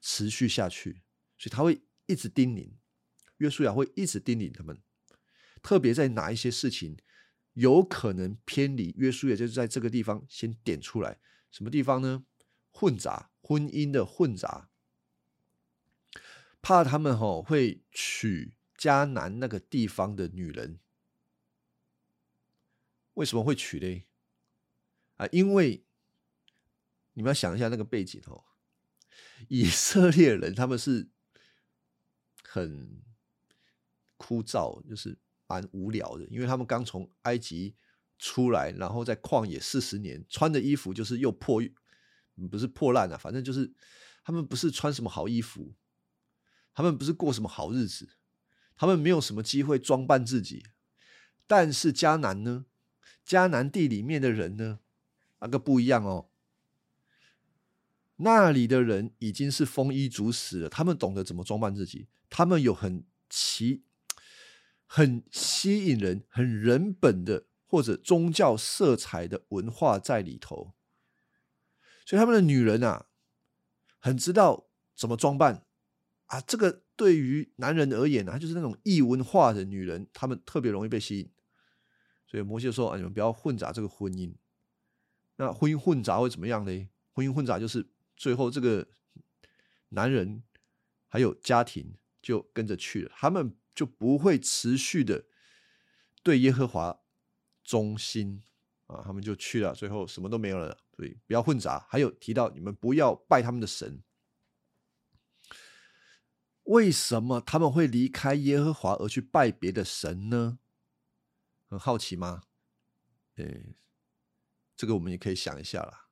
[0.00, 1.02] 持续下去，
[1.36, 2.70] 所以他会一直叮咛
[3.36, 4.80] 约书亚，会一直叮咛他们，
[5.62, 6.96] 特别在哪一些事情
[7.52, 11.18] 有可能偏离约书亚，就是在这个地方先点出来，
[11.50, 12.24] 什么地方呢？
[12.70, 14.70] 混杂婚姻的混杂，
[16.62, 18.54] 怕他们吼会娶。
[18.78, 20.80] 迦南那个地方的女人
[23.14, 24.04] 为什么会娶嘞？
[25.16, 25.85] 啊，因为
[27.16, 28.44] 你们要想一下那个背景哦，
[29.48, 31.08] 以 色列人他们是
[32.44, 33.02] 很
[34.18, 37.74] 枯燥，就是蛮无聊的，因为他们刚从埃及
[38.18, 41.62] 出来，然后在旷野四十年，穿的衣服就是又破，
[42.50, 43.72] 不是破烂啊，反正就是
[44.22, 45.74] 他们不是穿什么好衣服，
[46.74, 48.10] 他们不是过什么好日子。
[48.76, 50.62] 他们没有什么机会装扮自己，
[51.46, 52.66] 但是迦南呢？
[53.26, 54.80] 迦南地里面的人呢？
[55.40, 56.28] 那个不一样哦。
[58.16, 63.84] 那里的人已经是丰衣足食了，他们懂得怎么装扮自己，他们有很奇、
[64.86, 70.74] 很吸引人、很人本的或者宗教色彩的文化在里头，
[72.04, 73.06] 所以他们的女人啊，
[73.98, 75.66] 很知道怎么装扮
[76.26, 76.82] 啊，这个。
[76.96, 81.30] 对于男人而言呢，就是那种异文化的女人，他们特别容易被吸引。
[82.26, 84.34] 所以摩西说：“啊，你们不要混杂这个婚姻。
[85.36, 86.88] 那婚姻混杂会怎么样呢？
[87.12, 88.88] 婚姻混杂就是最后这个
[89.90, 90.42] 男人
[91.06, 95.26] 还有家庭就跟着去了，他们就不会持续的
[96.22, 97.00] 对耶和华
[97.62, 98.42] 忠心
[98.86, 100.78] 啊，他们就去了，最后什么都没有了。
[100.96, 101.86] 所以不要混杂。
[101.90, 104.02] 还有提到你们不要拜他们的神。”
[106.64, 110.58] 为什么他们会离开耶和华而去拜别的神呢？
[111.68, 112.42] 很好奇吗？
[113.36, 113.76] 诶，
[114.74, 116.05] 这个我们也可以想一下啦。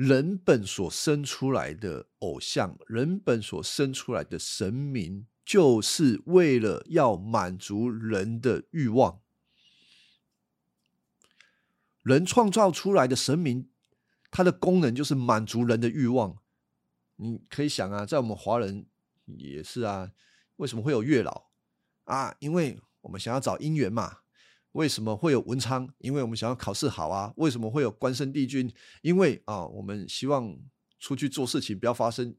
[0.00, 9.20] 人本所生出来的偶像，人本所生出来的神明，就是为了要满足人的欲望。
[12.02, 13.68] 人创造出来的神明，
[14.30, 16.38] 它的功能就是满足人的欲望。
[17.16, 18.86] 你可以想啊，在我们华人。
[19.36, 20.10] 也是啊，
[20.56, 21.50] 为什么会有月老
[22.04, 22.34] 啊？
[22.38, 24.20] 因为我们想要找姻缘嘛。
[24.72, 25.88] 为什么会有文昌？
[25.98, 27.32] 因为我们想要考试好啊。
[27.36, 28.72] 为什么会有关圣帝君？
[29.02, 30.56] 因为啊，我们希望
[30.98, 32.34] 出去做事情不要发生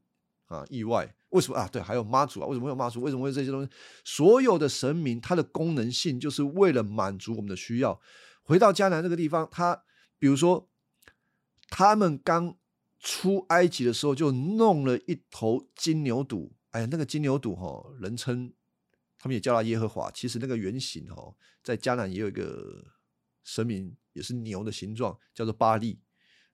[0.46, 1.14] 啊意外。
[1.30, 1.68] 为什么啊？
[1.70, 2.46] 对，还有妈祖啊。
[2.46, 3.00] 为什么会有妈祖？
[3.00, 3.70] 为什么会这些东西？
[4.04, 8.00] 所有的神明，它的功能性就是为了满足我们的需要。
[8.42, 9.84] 回到迦南这个地方，他
[10.18, 10.68] 比如说
[11.68, 12.56] 他们刚
[12.98, 16.50] 出埃及的时候，就弄了一头金牛犊。
[16.70, 18.52] 哎呀，那个金牛犊哈，人称
[19.22, 20.10] 他们也叫他耶和华。
[20.10, 22.92] 其实那个原型哦，在迦南也有一个
[23.44, 26.00] 神明，也是牛的形状，叫做巴利。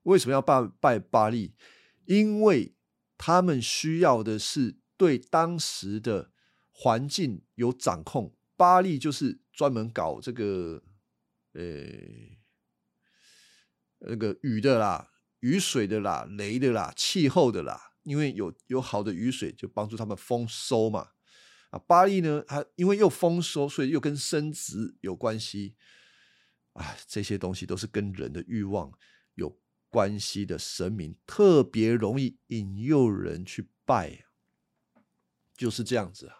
[0.03, 1.55] 为什么要拜拜巴利？
[2.05, 2.75] 因为
[3.17, 6.31] 他们需要的是对当时的
[6.69, 8.35] 环境有掌控。
[8.55, 10.83] 巴利就是专门搞这个，
[11.53, 11.63] 呃，
[13.99, 17.93] 那个雨的啦、雨水的啦、雷的啦、气候的啦。
[18.03, 21.09] 因为有有好的雨水，就帮助他们丰收嘛。
[21.69, 25.75] 啊，巴利呢，它因为又丰收，所以又跟生殖有关系。
[26.73, 28.91] 啊，这些东西都是跟人的欲望
[29.33, 29.59] 有
[29.89, 34.25] 关系的神明，特别容易引诱人去拜，
[35.57, 36.35] 就是这样子啊。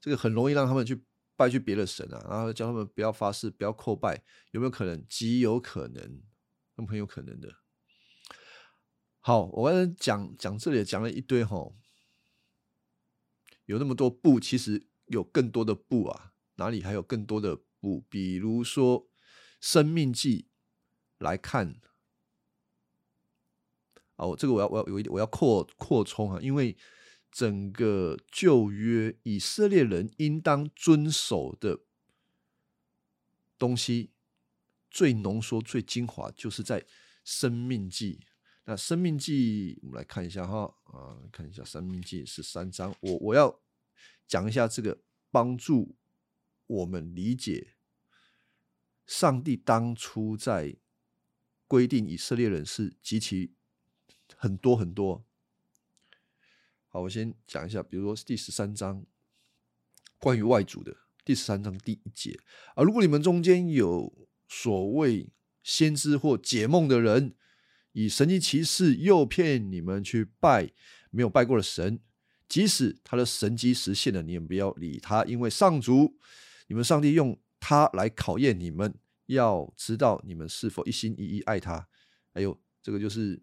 [0.00, 1.04] 这个很容易让他们去
[1.36, 5.06] 拜去别的神啊，然后叫他们不要发誓，不要叩拜，有没有可能？
[5.06, 6.22] 极有可能，
[6.74, 7.54] 那很有可能的。
[9.20, 11.70] 好，我刚才讲讲这里讲了一堆哈，
[13.68, 18.00] 有那么多布，其实有更多的布啊，哪里还有更多的布？
[18.08, 19.04] 比如说
[19.60, 20.46] 《生命记》
[21.24, 21.78] 来看，
[24.16, 26.74] 哦，这个我要我要有一点我要扩扩充啊，因为
[27.30, 31.80] 整个旧约以色列人应当遵守的
[33.58, 34.12] 东西，
[34.90, 36.80] 最浓缩、最精华，就是在
[37.22, 38.20] 《生命记》。
[38.68, 42.94] 那《生命记》，我们来看一下哈啊，看一下《生命记》十三章。
[43.00, 43.58] 我我要
[44.26, 45.00] 讲一下这个，
[45.30, 45.96] 帮助
[46.66, 47.76] 我们理解
[49.06, 50.76] 上帝当初在
[51.66, 53.54] 规定以色列人是极其
[54.36, 55.24] 很多很多。
[56.88, 59.02] 好，我先讲一下，比如说第十三章
[60.18, 60.94] 关于外族的
[61.24, 62.38] 第十三章第一节
[62.74, 67.34] 啊，如果你们中间有所谓先知或解梦的人。
[67.98, 70.70] 以神迹奇事诱骗你们去拜
[71.10, 71.98] 没有拜过的神，
[72.48, 76.16] 即使他的神迹实现了，你们不要理他，因为上主，
[76.68, 78.94] 你们上帝用他来考验你们，
[79.26, 81.88] 要知道你们是否一心一意爱他。
[82.32, 83.42] 还有这个就是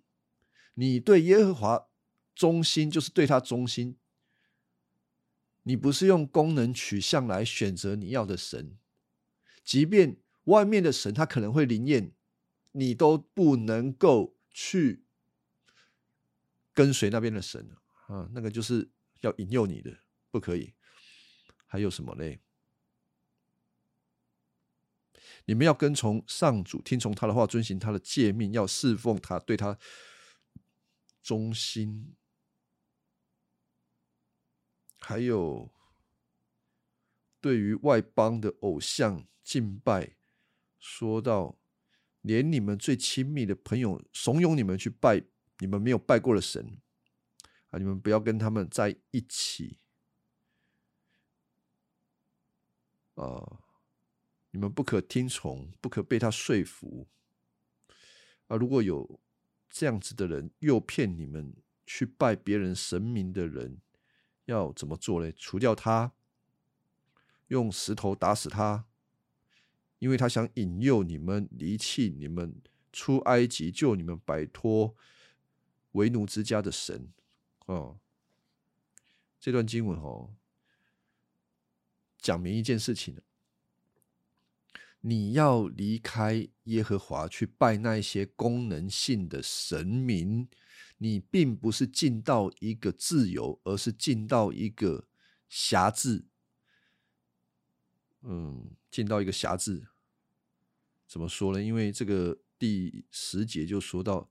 [0.76, 1.88] 你对耶和华
[2.34, 3.98] 忠心，就是对他忠心。
[5.64, 8.78] 你不是用功能取向来选择你要的神，
[9.66, 12.14] 即便外面的神他可能会灵验，
[12.72, 14.35] 你都不能够。
[14.58, 15.04] 去
[16.74, 17.76] 跟随那边的神
[18.08, 18.90] 啊，那个就是
[19.20, 20.00] 要引诱你的，
[20.32, 20.74] 不可以。
[21.68, 22.40] 还有什么嘞？
[25.44, 29.78] 你们要跟从上主，听从他的话，遵循他的诫命，要侍奉他，对他
[31.22, 32.16] 忠心。
[35.00, 35.70] 还有，
[37.42, 40.16] 对于外邦的偶像敬拜，
[40.80, 41.58] 说到。
[42.26, 45.22] 连你们最亲密的朋友怂恿你们去拜
[45.60, 46.82] 你们没有拜过的神
[47.68, 47.78] 啊！
[47.78, 49.78] 你们不要跟他们在一起
[53.14, 53.60] 啊！
[54.50, 57.08] 你们不可听从，不可被他说服
[58.48, 58.58] 啊！
[58.58, 59.20] 如果有
[59.70, 61.56] 这样子的人诱骗你们
[61.86, 63.80] 去拜别人神明的人，
[64.46, 65.32] 要怎么做呢？
[65.34, 66.14] 除掉他，
[67.50, 68.88] 用石头打死他。
[70.06, 72.62] 因为他想引诱你们离弃你们
[72.94, 74.96] 出埃及救你们摆脱
[75.94, 77.12] 为奴之家的神，
[77.66, 77.98] 哦，
[79.40, 80.36] 这段经文哦，
[82.20, 83.20] 讲明一件事情
[85.02, 90.48] 你要离开耶和华去拜那些功能性的神明，
[91.00, 95.08] 你并不是进到一个自由，而是进到一个
[95.50, 96.26] 辖制。
[98.22, 99.88] 嗯，进到一个辖制，
[101.16, 101.64] 怎么说呢？
[101.64, 104.30] 因为这个第十节就说到，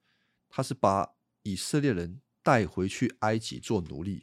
[0.51, 4.22] 他是把以色列人带回去埃及做奴隶，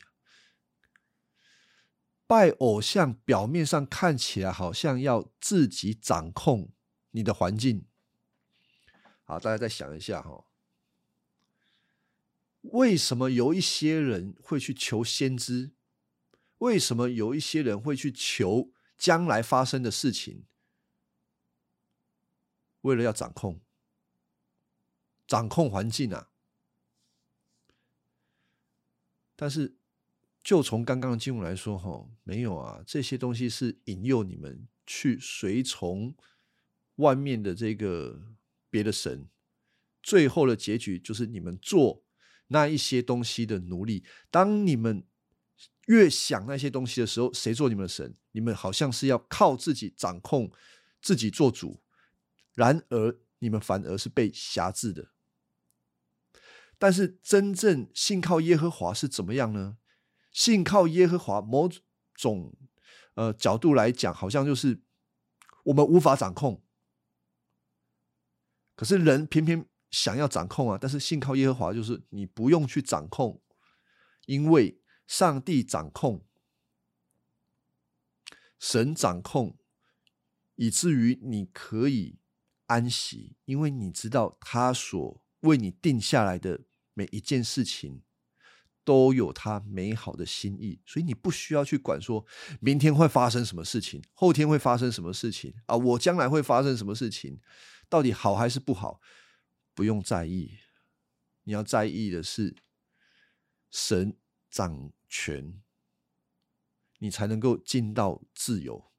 [2.28, 6.72] 拜偶像，表面上看起来好像要自己掌控
[7.09, 7.88] 你的环境。
[9.24, 10.45] 好，大家再想一下哈，
[12.62, 15.72] 为什么有一些人会去求先知？
[16.59, 18.72] 为什么有一些人会去求？
[18.99, 20.45] 将来发生的事情，
[22.82, 23.60] 为了要掌控、
[25.28, 26.30] 掌控环境啊！
[29.36, 29.76] 但是，
[30.44, 36.16] 就从刚刚的经文来说，哈，没有啊，这些东西是引诱你们去随从
[36.96, 38.22] 外面的这个
[38.70, 39.28] 别的神，
[40.04, 42.04] 最后的结局就是你们做
[42.48, 44.04] 那一些东西的奴隶。
[44.30, 45.04] 当你们
[45.88, 48.16] 越想那些东西的时候，谁做你们的神？
[48.32, 50.52] 你们好像是要靠自己掌控、
[51.02, 51.82] 自己做主，
[52.54, 55.12] 然而你们反而是被辖制的。
[56.78, 59.78] 但是真正信靠耶和华是怎么样呢？
[60.32, 61.70] 信靠耶和华，某
[62.14, 62.56] 种
[63.16, 64.82] 呃角度来讲，好像就是
[65.66, 66.64] 我们无法掌控，
[68.76, 70.78] 可是人偏偏想要掌控啊。
[70.80, 73.41] 但是信靠耶和华，就是你不用去掌控，
[74.26, 74.78] 因为。
[75.08, 76.26] 上帝掌控，
[78.58, 79.58] 神掌控，
[80.56, 82.21] 以至于你可以
[82.72, 86.62] 安息，因为你知道他所为你定下来的
[86.94, 88.02] 每一件事情
[88.86, 92.26] 都有他美好的心意，所以你不需要去管说
[92.62, 97.42] 明天会发生什么事情，后天会发生什么事情啊，我将来会发生什么事情，
[97.90, 99.02] 到底好还是不好，
[99.74, 100.58] 不用在意。
[101.44, 102.56] 你要在意的是
[103.70, 104.16] 神
[104.50, 105.62] 掌权，
[107.00, 108.92] 你才能够进到自由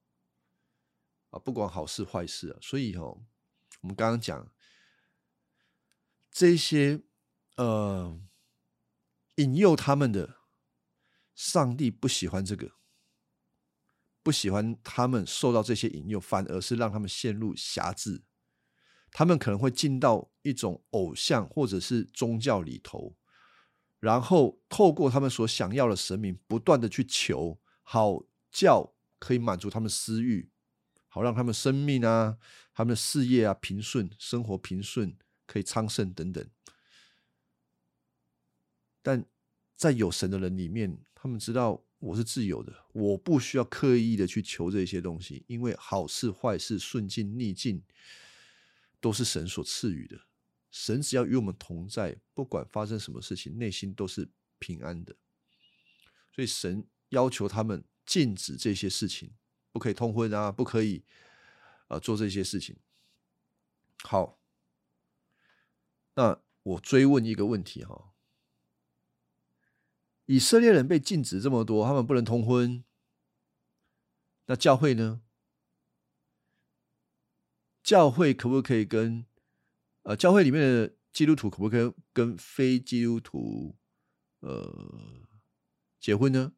[1.31, 2.59] 啊，不管好事坏事啊。
[2.61, 3.25] 所以哦，
[3.83, 4.51] 我们刚刚讲
[6.33, 7.03] 这些
[7.57, 8.21] 呃。
[9.37, 10.37] 引诱他们的
[11.35, 12.73] 上帝不喜欢这个，
[14.23, 18.25] 不喜欢他们受到这些引诱，反而是让他们陷入狭制。
[19.11, 23.17] 他们可能会进到一种偶像或者是宗教里头，
[23.99, 30.52] 然后透过他们所想要的神明，不断的去求，好叫可以满足他们私欲，
[31.15, 32.39] 好让他们生命啊、
[32.73, 35.15] 他们的事业啊平顺，生活平顺，
[35.47, 36.43] 可以昌盛等等。
[39.03, 39.27] 但
[39.77, 47.83] 在有神的人里面，他们知道我是自由的，我不需要刻意的去求这些东西，因为好事坏事、顺境逆境，
[48.99, 50.19] 都是神所赐予的。
[50.71, 55.15] 神只要与我们同在，不管发生什么事情，内心都是平安的。
[56.35, 59.35] 所以神要求他们禁止这些事情，
[59.73, 61.03] 不可以通婚啊，不可以
[61.89, 62.77] 啊做这些事情。
[64.05, 64.39] 好，
[66.15, 68.13] 那我追问一个问题哈。
[70.27, 72.85] 以色列人被禁止这么多，他们不能通婚。
[74.47, 75.23] 那教会呢？
[77.83, 79.27] 教会可不可以跟
[80.03, 83.77] 呃，教会里面的基督徒可不可以跟非基督徒
[84.39, 85.27] 呃
[85.99, 86.53] 结婚呢？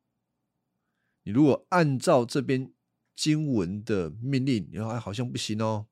[1.22, 2.73] 你如果按照这边
[3.14, 5.86] 经文的命令，你说好像不行哦。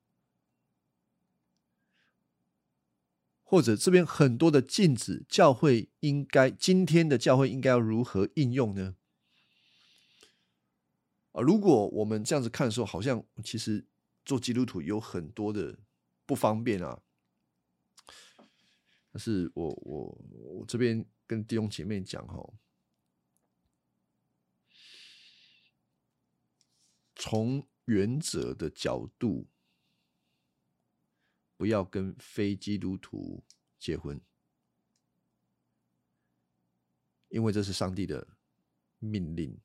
[3.43, 8.97] 或者这边很多的禁止，教会应该今天的教会应该要如何应用呢？
[11.33, 13.87] 啊，如果我们这样子看的时候，好像其实
[14.25, 15.79] 做基督徒有很多的
[16.25, 17.03] 不方便啊。
[19.13, 22.55] 但是我我我这边跟弟兄姐妹讲哈，
[27.25, 29.47] 从原则的角度。
[31.57, 33.45] 不要跟非基督徒
[33.79, 34.21] 结婚，
[37.29, 38.27] 因为这是上帝的
[38.99, 39.61] 命令。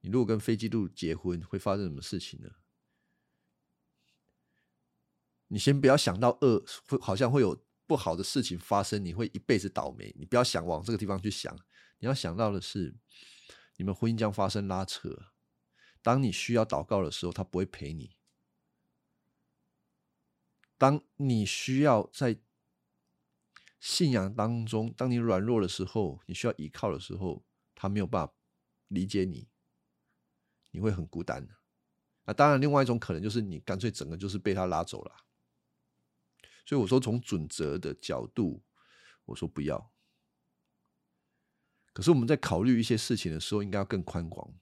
[0.00, 2.48] 你如果跟非基督结婚，会发生什么事情呢？
[5.48, 10.14] 你先不要想到恶，会好像会有不好的事情发生，你会一辈子倒霉。
[10.18, 11.54] 你不要想往这个地方去想，
[11.98, 12.96] 你要想到的是，
[13.76, 15.32] 你们婚姻将发生拉扯。
[16.08, 18.16] 当你需要祷告的时候，他不会陪你。
[20.78, 22.38] 当你需要在
[23.78, 27.44] 信仰当中，当你软弱的时候，你需要依靠的时候，
[27.74, 28.32] 他没有办法
[28.86, 29.50] 理解你，
[30.70, 31.54] 你会很孤单的。
[32.24, 35.14] 那当然，另外一种可能就是你干脆整个就是被他拉走了。
[36.64, 38.62] 所以我说，从准则的角度，
[39.26, 39.92] 我说不要。
[41.92, 44.58] 可是我们在考虑一些事情的时候，应该要更宽广。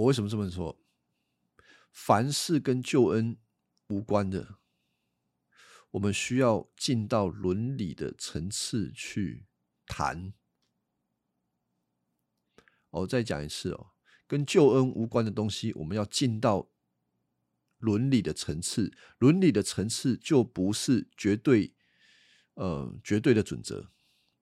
[0.00, 0.80] 我为什么这么说？
[1.92, 3.36] 凡是跟救恩
[3.88, 4.58] 无关的，
[5.90, 9.46] 我们需要进到伦理的层次去
[9.84, 10.32] 谈。
[12.88, 13.92] 我再讲一次哦，
[14.26, 16.70] 跟救恩无关的东西，我们要进到
[17.76, 18.96] 伦理的层次。
[19.18, 21.74] 伦理的层次就不是绝对，
[22.54, 23.90] 呃，绝对的准则，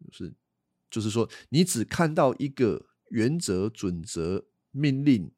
[0.07, 0.35] 就是
[0.89, 5.35] 就是说，你只看到一个原则、准则、命令。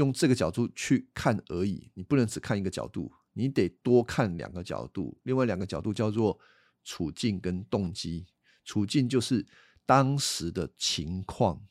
[0.00, 5.20] 用这个角度去看而已，你不能只看一个角度，你得多看两个角度。
[5.24, 6.40] 另外两个角度叫做
[6.82, 8.26] 处境跟动机。
[8.64, 9.46] 处境就是
[9.84, 11.66] 当时的情况，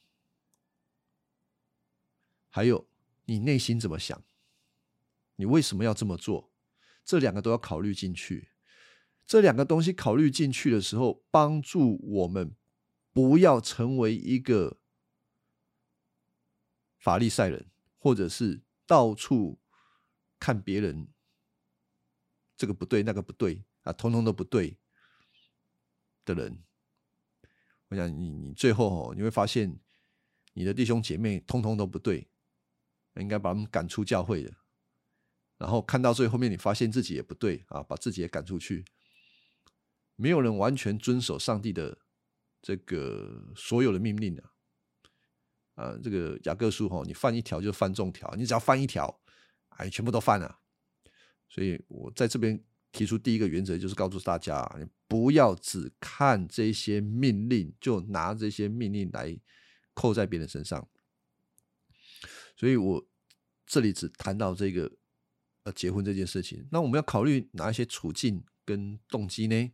[2.50, 2.88] 还有
[3.26, 4.24] 你内心怎么想，
[5.38, 6.52] 你为什么要这么做？
[7.04, 8.50] 这两个都要考虑进去。
[9.26, 12.56] 这两个东西考虑进去的时候，帮助我们
[13.12, 14.78] 不要成为一个
[17.00, 17.66] 法利赛人。
[18.00, 19.60] 或者是到处
[20.40, 21.10] 看别人，
[22.58, 24.80] 这个不对，那个不对啊，通通都不对
[26.26, 26.64] 的人，
[27.90, 29.80] 我想你你最后哦，你会发现
[30.54, 32.32] 你的弟兄姐妹通通都不对，
[33.18, 34.56] 应该把他们赶出教会的。
[35.58, 38.86] 然后看到最后面，你发现自己也不对啊，把自己也赶出去。
[40.16, 41.98] 没有人完全遵守上帝的
[42.62, 44.52] 这个所有的命令的。
[45.80, 49.22] 呃，这个雅各书哈，你犯一条就犯众条，你只要犯一条，
[49.70, 50.60] 哎，全部都犯了。
[51.48, 52.62] 所以我在这边
[52.92, 59.40] 提出第一个原则，就是告诉大家，你不要只看这些命令，就拿这些命令来
[59.94, 60.86] 扣在别人身上。
[62.58, 63.08] 所以我
[63.66, 64.92] 这里只谈到这个
[65.64, 66.68] 呃结婚这件事情。
[66.74, 69.72] 那我们要考虑哪一些处境跟动机呢？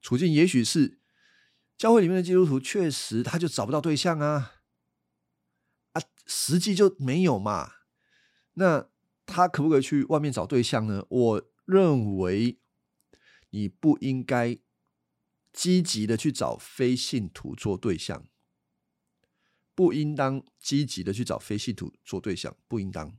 [0.00, 1.00] 处境也许是
[1.76, 4.61] 教会里面的基督徒确实他就找不到对象，啊，
[6.26, 7.72] 实际就没有嘛。
[8.54, 8.88] 那
[9.24, 11.06] 他可不可以去外面找对象呢？
[11.08, 12.58] 我认为
[13.50, 14.58] 你不应该
[15.52, 18.26] 积极的去找非信徒做对象，
[19.74, 23.16] 不应当积极的去找非信徒做对象，不应当。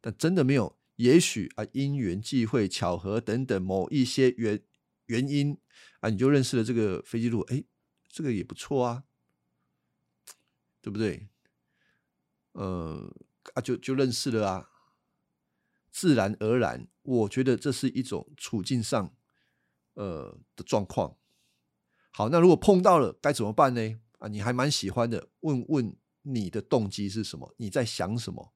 [0.00, 4.60] 但真的没有，也许啊，因缘际会、巧合等等某一些原
[5.06, 5.56] 原因
[6.00, 7.62] 啊，你就认识了这个飞机路，哎，
[8.08, 9.04] 这个也不错啊，
[10.80, 11.28] 对不对？
[12.52, 13.12] 呃。
[13.54, 14.70] 啊，就就认识了啊，
[15.90, 19.16] 自然而然，我觉得这是一种处境上，
[19.94, 21.18] 呃的状况。
[22.12, 24.00] 好，那如果碰到了该怎么办呢？
[24.18, 27.52] 啊，你还蛮喜欢的，问问你的动机是什么？
[27.58, 28.54] 你在想什么？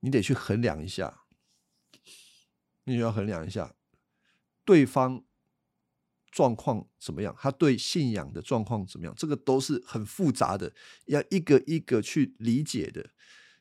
[0.00, 1.24] 你得去衡量一下，
[2.84, 3.76] 你要衡量一下
[4.64, 5.26] 对方。
[6.32, 7.36] 状况怎么样？
[7.38, 9.14] 他对信仰的状况怎么样？
[9.16, 10.74] 这个都是很复杂的，
[11.04, 13.10] 要一个一个去理解的。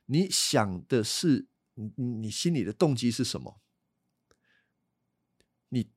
[0.06, 3.62] 你想的是，你你心里的动机是什么？
[5.70, 5.92] 你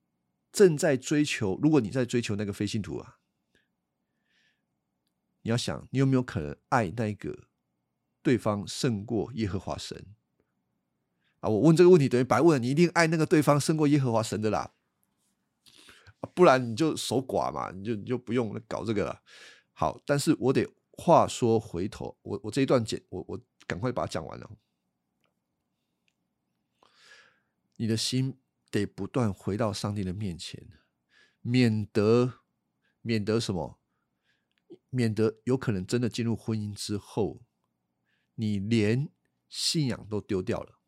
[0.52, 3.18] 正在追求，如果你在追求那个非信徒啊，
[5.42, 7.48] 你要想，你有没有可能爱那个
[8.22, 10.14] 对方胜过耶和华神？
[11.40, 14.73] 啊，我问这个问题等于白问，你一定爱那个对方胜过耶和华神的啦。
[16.26, 19.22] 不然你就守寡嘛，你就你就不用搞这个了。
[19.72, 24.48] 好，但是我得话说回头，我我这一段简，我我赶快把它讲完了。
[27.76, 28.38] 你的心
[28.70, 30.68] 得不断回到上帝的面前，
[31.40, 32.34] 免得
[33.00, 33.80] 免得什么，
[34.90, 37.42] 免得有可能真的进入婚姻之后，
[38.36, 39.10] 你连
[39.48, 40.78] 信仰都丢掉了。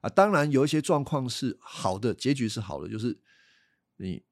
[0.00, 3.22] 啊，当然有一些状况是好的，结局是好的，就是。
[3.96, 4.24] 你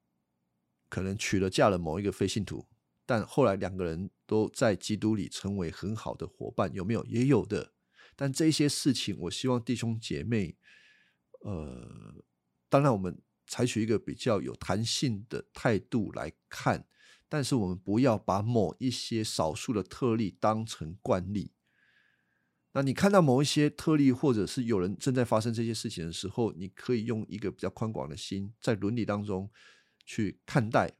[0.89, 2.67] 可能娶了嫁了某一个非信徒，
[3.05, 7.03] 但后来两个人都在基督里成为很好的伙伴，有没有？
[7.05, 7.73] 也有的。
[8.15, 10.57] 但这些事情，我希望弟兄姐妹，
[11.41, 12.23] 呃，
[12.69, 16.87] 当然我们采取一个比较有弹性的态度来看，
[17.27, 21.53] 但是我们不要把某一些少数的特例当成惯例。
[22.75, 29.47] 那你看到某一些特例，或者是有人正在发生这些事情的时候，你可以用一个比较宽广的心，在伦理当中
[30.03, 30.91] 去看待，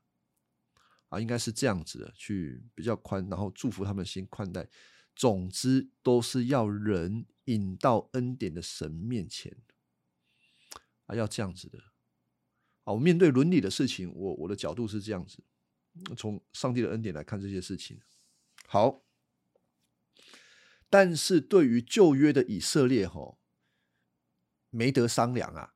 [1.09, 4.69] 啊，应该是这样子的，去比较宽，然后祝福他们的心宽待。
[5.15, 9.57] 总之，都是要人引到恩典的神面前，
[11.07, 11.79] 啊，要这样子的。
[12.83, 15.43] 啊，我面对伦理的事情，我我的角度是这样子，
[16.15, 17.99] 从上帝的恩典来看这些事情。
[18.67, 19.03] 好。
[20.93, 23.39] 但是对于旧约的以色列，吼，
[24.69, 25.73] 没得商量啊！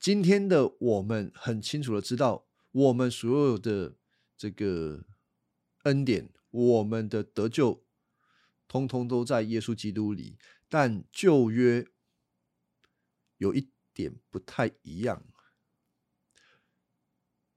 [0.00, 3.94] 今天的我们很清楚的知道，我们所有的
[4.36, 5.06] 这个
[5.84, 7.84] 恩典，我们的得救，
[8.66, 10.38] 通通都在耶稣基督里。
[10.68, 11.86] 但旧约
[13.36, 15.24] 有一点不太一样，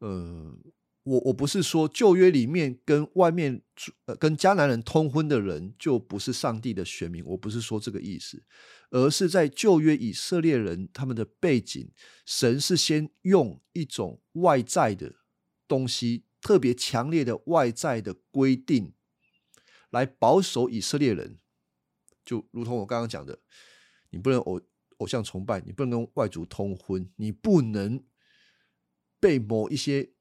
[0.01, 0.61] 嗯。
[1.07, 3.61] 我我不是说旧约里面跟外面
[4.07, 8.43] 呃跟迦南人通婚的人就不是上帝的选民，我不是说这个意思，
[8.89, 11.89] 而是在旧约以色列人他们的背景，
[12.25, 15.15] 神是先用一种外在的
[15.65, 18.91] 东西，特别强烈的外在的规定，
[19.89, 21.39] 来保守以色列人，
[22.25, 23.39] 就如同我刚刚讲的，
[24.09, 24.59] 你不能偶
[24.97, 28.03] 偶像崇拜，你不能跟外族通婚，你不能
[29.21, 30.11] 被某一些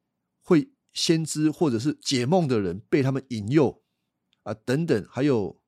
[0.42, 0.70] 会。
[0.96, 3.82] 先知或者是解梦的人被他们引诱
[4.44, 5.60] 啊，等等，还有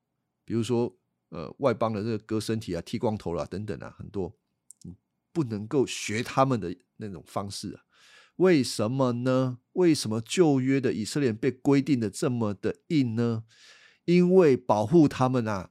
[0.43, 0.97] 比如说
[1.29, 4.35] 呃外邦的这个割身体啊、剃光头啦等等啊，很多
[5.31, 7.83] 不能够学他们的那种方式啊。
[8.37, 9.59] 为什么呢？
[9.73, 13.43] 为什么旧约的以色列被规定的这么的硬呢？
[14.05, 15.69] 因为保护他们啊。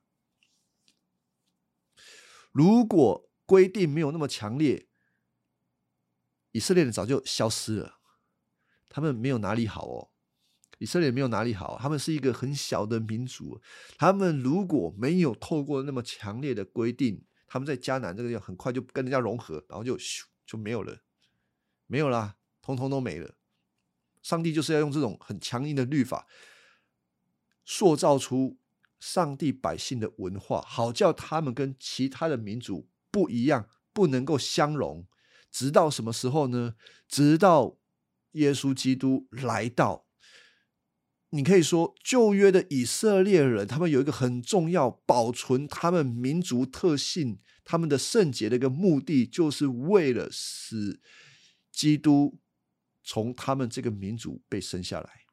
[2.52, 4.86] 如果规定没有那么强烈，
[6.52, 7.97] 以色列人早就消失了。
[8.99, 10.11] 他们没有哪里好哦，
[10.78, 13.61] 以色列没有哪里好，他们是一个很小的民族。
[13.96, 20.99] 他们如果没有透过那么强烈的规定，他们在迦南这个地方很快就跟人家融合，然后就咻就没有了，
[21.86, 23.36] 没有啦，通通都没了。
[24.20, 26.26] 上帝就是要用这种很强硬的律法，
[27.64, 28.59] 塑造出
[28.99, 35.07] 上帝百姓的文化，好叫他们跟其他的民族不一样，不能够相容。
[35.53, 36.74] 直到什么时候呢？
[37.07, 37.78] 直到
[38.33, 40.07] 耶稣基督来到。
[41.31, 51.03] 你可以说，旧约的以色列人，他们有一个很重要保存他们民族特性、他们的圣洁的一个目的，就是为了使
[51.70, 52.41] 基督
[53.03, 55.26] 从他们这个民族被生下来。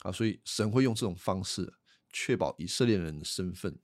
[0.00, 1.74] 啊，所以神会用这种方式
[2.12, 3.78] 确保以色列人的身份。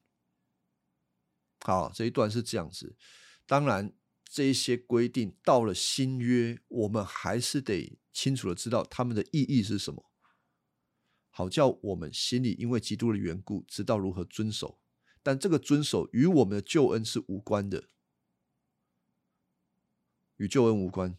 [1.61, 2.97] 好，这一段是这样子。
[3.47, 3.93] 当然，
[4.33, 10.11] 这一些规定到了新约，我们还是得清楚的知道他们的意义是什么。
[11.28, 14.80] 好叫我们心里因为基督的缘故，知道如何遵守。
[15.22, 17.91] 但这个遵守与我们的救恩是无关的，
[20.39, 21.18] 与救恩无关，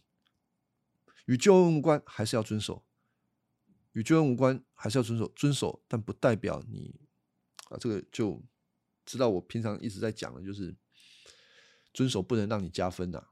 [1.26, 2.84] 与救恩无关，还是要遵守。
[3.92, 5.28] 与救恩无关，还是要遵守。
[5.36, 7.00] 遵守，但不代表你
[7.68, 8.42] 啊，这个就
[9.06, 10.76] 知道我平常一直在讲的，就是
[11.94, 13.28] 遵守不能让你加分呐。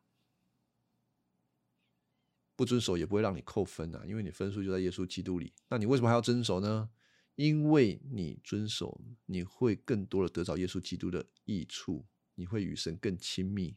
[2.54, 5.52] 不遵守也不会让你扣分啊，因为你分数就在耶稣基督里。
[5.68, 6.90] 那你为什么还要遵守呢？
[7.34, 13.74] 因为你遵守，你会更多的得到耶稣基督的益处，你会与神更亲密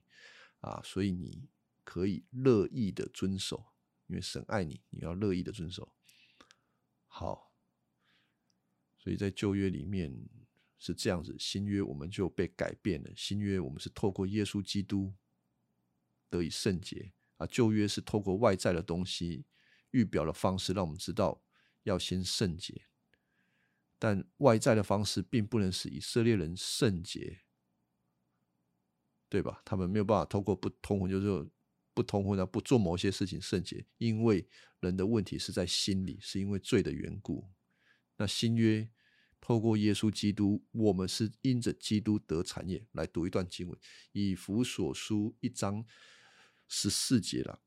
[0.60, 1.48] 啊，所以你
[1.86, 3.66] 可以乐意的遵守，
[4.08, 5.94] 因为神爱你，你要乐意的遵守。
[7.08, 7.54] 好，
[8.98, 10.28] 所以在旧约里面
[10.86, 13.10] 是这样子，新约我们就被改变了。
[13.16, 15.14] 新约我们是透过耶稣基督
[16.30, 17.14] 得以圣洁。
[17.38, 19.46] 啊，旧约是透过外在的东西
[19.92, 21.44] 预表的方式，让我们知道
[21.84, 22.86] 要先圣洁，
[24.00, 27.42] 但外在的方式并不能使以色列人圣洁，
[29.28, 29.62] 对吧？
[29.66, 31.50] 他们没有办法透过不通婚，就是
[31.94, 34.48] 不通婚啊，不做某些事情圣洁，因为
[34.80, 37.46] 人的问题是在心里，是因为罪的缘故。
[38.16, 38.90] 那新约
[39.46, 42.84] 透过耶稣基督，我们是因着基督得产业。
[42.94, 43.78] 来读一段经文，
[44.12, 45.86] 以弗所书一章。
[46.68, 47.62] 十四节了，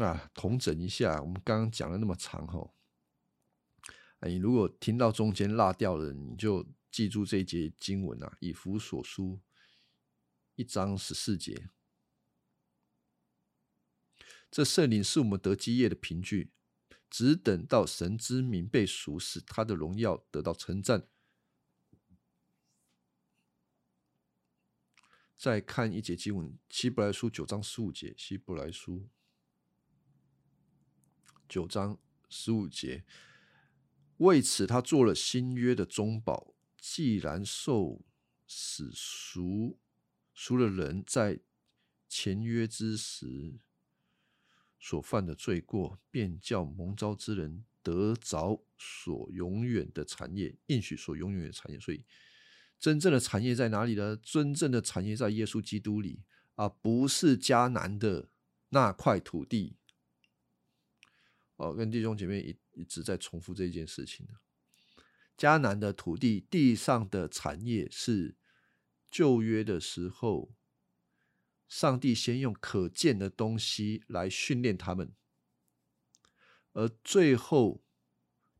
[0.00, 2.74] 啊，同整一下，我们刚刚讲了那么长哈，
[4.22, 9.40] 你如果听到中间落掉了，你就记住这一节经文啊，以弗所书
[10.56, 11.68] 一章十四节，
[14.50, 16.50] 这圣灵是我们得基业的凭据，
[17.16, 21.06] 只等到神之名被熟识他的荣耀得到称赞。
[25.36, 28.16] 再看一节经文，希伯来书九章十五节。
[28.18, 29.08] 希伯来书
[31.48, 33.04] 九章十五节，
[34.16, 36.56] 为此他做了新约的中保。
[36.76, 38.04] 既然受
[38.44, 39.78] 死赎
[40.32, 41.38] 赎了人在
[42.08, 43.60] 前约之时
[44.84, 51.80] 所犯的罪过，便叫蒙召之人得着所永远的产业，应许所永远的产业。
[51.80, 52.04] 所以。
[52.76, 54.14] 真正的产业在哪里呢？
[54.22, 56.20] 真正的产业在耶稣基督里
[56.56, 58.28] 啊，不是迦南的
[58.70, 59.76] 那块土地。
[61.56, 64.28] 哦，跟弟兄姐妹一一直在重复这件事情
[65.38, 68.36] 迦南的土地地上的产业是
[69.10, 70.52] 旧约的时候，
[71.68, 75.14] 上帝先用可见的东西来训练他们，
[76.72, 77.82] 而最后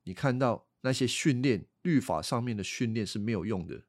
[0.04, 3.84] 你看到那些训练律法上面的训练是没有用的。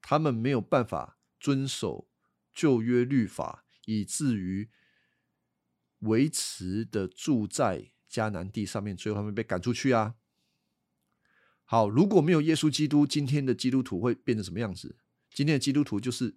[0.00, 2.10] 他们没有办法遵守
[2.52, 4.70] 旧约律法，以至于
[6.00, 10.16] 维持的住在迦南地上面，最后他们被赶出去啊。
[11.64, 14.98] 好，如果没有耶稣基督，今天的基督徒会变成什么样子？
[15.30, 16.36] 今天的基督徒就是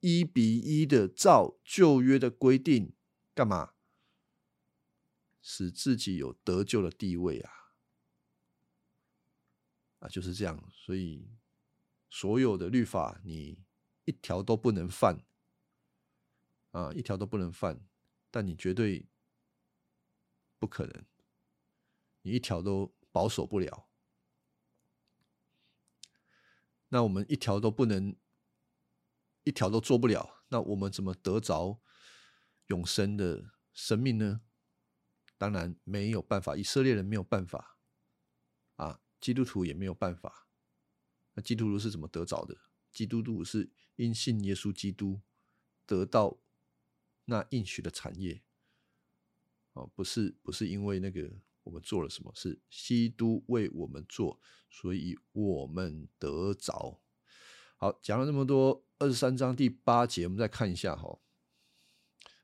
[0.00, 2.94] 一比一的照旧约的规定
[3.34, 3.74] 干嘛？
[5.40, 7.52] 使自己有得救的地位啊！
[10.00, 11.30] 啊，就是这样，所以。
[12.12, 13.62] 所有的律法，你
[14.04, 15.24] 一条都不能犯
[16.72, 17.86] 啊，一条都不能犯。
[18.32, 19.06] 但你绝对
[20.58, 21.04] 不可能，
[22.22, 23.88] 你一条都保守不了。
[26.88, 28.16] 那我们一条都不能，
[29.44, 31.80] 一条都做不了，那我们怎么得着
[32.66, 34.42] 永生的生命呢？
[35.38, 37.78] 当然没有办法，以色列人没有办法
[38.76, 40.46] 啊，基督徒也没有办法。
[41.32, 42.58] 那基督徒是怎么得着的？
[42.90, 45.20] 基督徒是因信耶稣基督
[45.86, 46.38] 得到
[47.24, 48.42] 那应许的产业。
[49.72, 51.32] 哦，不是，不是因为那个
[51.62, 57.00] 我们做了什么，是基督为我们做，所以我们得着。
[57.82, 61.18] 好，讲了这么多，二十三章第八节，我们再看一下哈。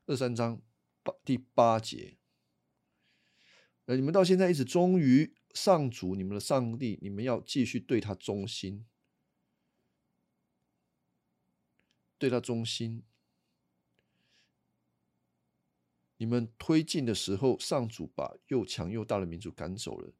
[0.07, 0.59] 二十三章
[1.03, 2.17] 八第八节，
[3.85, 5.35] 呃，你们到现在一直忠于。
[5.53, 8.85] 上主，你们的上帝，你们要继续对他忠心，
[12.19, 13.03] 对他忠心。
[16.17, 20.13] 你们推进的时候，上主把又强又大的民族赶走了。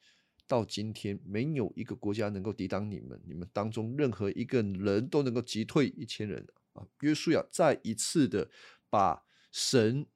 [0.47, 3.21] 到今天，没有一个国家能够抵挡你们。
[3.27, 6.87] 你们当中任何一个人都能够击退一千人啊！
[7.01, 8.49] 约书亚再一次的
[8.89, 10.07] 把神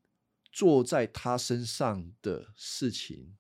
[0.52, 3.36] 坐在他身上的事情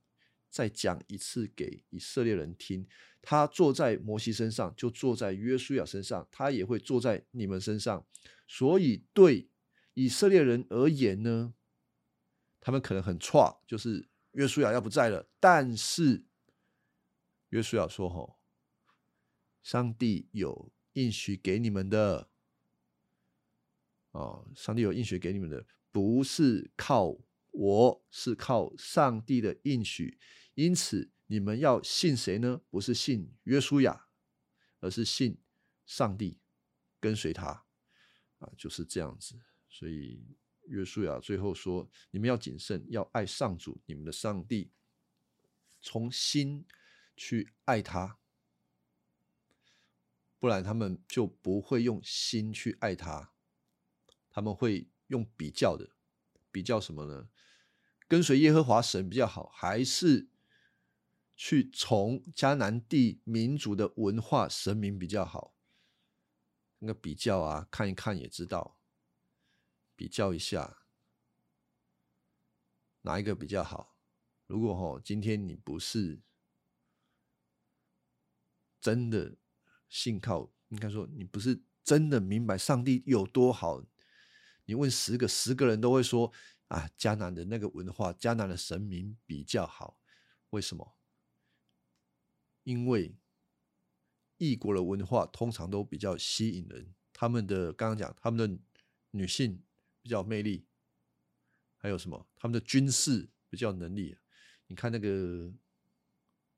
[0.50, 2.86] 再讲一次给以色列人听。
[3.22, 8.06] 他坐在摩西身上，就坐在约书亚身上，他也会坐在你们身上。
[8.48, 9.48] 所以，对
[9.94, 11.54] 以色列人而言呢，
[12.60, 16.26] 他们可能很错，就是约书亚要不在了，但是。
[17.52, 18.40] 约书亚说：“吼，
[19.62, 22.30] 上帝有应许给你们的，
[24.12, 27.18] 哦，上帝有应许给你们的，不是靠
[27.52, 30.18] 我，是靠上帝的应许。
[30.54, 32.62] 因此，你们要信谁呢？
[32.70, 34.08] 不是信约书亚，
[34.80, 35.38] 而是信
[35.86, 36.40] 上帝，
[37.02, 37.66] 跟随他。
[38.40, 39.38] 啊，就是这样子。
[39.68, 40.26] 所以，
[40.68, 44.72] 约书亚最后说：你们要谨慎，要爱上主，你们的上帝，
[45.82, 46.66] 从心。”
[47.24, 48.18] 去爱他，
[50.40, 53.32] 不然他们就不会用心去爱他，
[54.32, 55.92] 他们会用比较的，
[56.52, 57.30] 比较什么呢？
[58.08, 60.30] 跟随耶和华神比较好，还是
[61.36, 65.54] 去从迦南地民族的文化神明比较好？
[66.80, 68.80] 那个比较啊，看一看也知道，
[69.96, 70.80] 比较一下
[73.02, 73.96] 哪一个比较好。
[74.48, 76.24] 如果哈，今天你不是。
[78.82, 79.38] 真的
[79.88, 83.86] 信靠，应该说你不是真的明白上帝有多好。
[84.66, 86.32] 你问十个，十个人都会说
[86.68, 90.00] 啊，迦南的那个文化，迦南的神明比较好。
[90.50, 90.96] 为什么？
[92.64, 93.16] 因为
[94.38, 96.94] 异国的文化通常都比较吸引人。
[97.14, 98.60] 他们的刚刚讲，他们的
[99.12, 99.62] 女性
[100.02, 100.66] 比较魅力，
[101.78, 102.28] 还有什么？
[102.36, 104.18] 他们的军事比较能力。
[104.68, 105.54] 你看那个，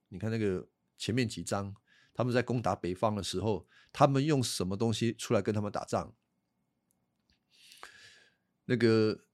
[0.10, 1.76] 你看那个前面几章。
[2.14, 6.14] 他们在攻打北方的时候，他们用什么东西出来跟他们打仗？
[8.66, 9.26] 那个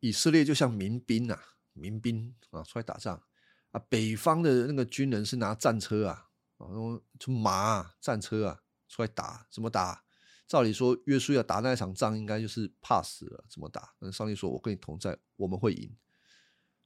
[0.00, 1.40] 以色列就像民兵啊，
[1.72, 3.22] 民兵啊出来打仗
[3.70, 3.78] 啊。
[3.88, 6.28] 北方的那个军人是拿战车啊，
[6.58, 10.04] 然后从马战车啊出来打，怎么打？
[10.48, 13.94] 照理说，约书亚打那一场仗，应该就是怕死了，怎么打？
[14.00, 15.96] 那上帝说：“我跟你同在，我们会赢。”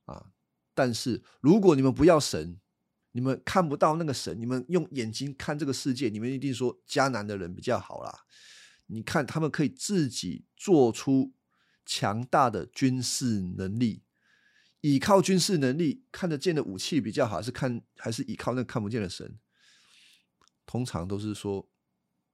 [0.04, 0.32] 啊！
[0.74, 2.60] 但是如果你们不要神。
[3.12, 8.24] 你们看不到那个神，你们用眼睛看这个世界，你们一定说迦南的人比较好啦。
[8.86, 11.32] 你看他们可以自己做出
[11.86, 14.02] 强大的军事能力，
[14.80, 19.38] 依靠军事能力看得见的武器比较好，还是看还是依靠那看不见的神？
[20.66, 21.68] 通常都是说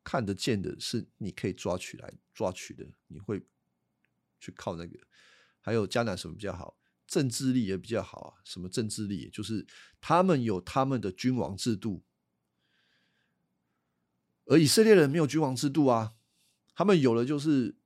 [0.04, 3.42] 看得见的是你可以抓取来抓取的，你会
[4.38, 4.98] 去靠那个。
[5.60, 6.76] 还有迦南什么比较好？
[7.06, 9.30] 政治力也比较好啊，什么政治力？
[9.30, 9.64] 就是
[10.00, 12.04] 他们有他们的君王制度，
[14.46, 16.14] 而以色列人没有君王制度啊。
[16.74, 17.78] 他们有的就是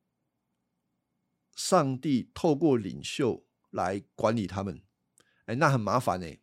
[1.55, 4.83] 上帝透过领袖来管理他们，
[5.45, 6.41] 哎，那很麻烦哎。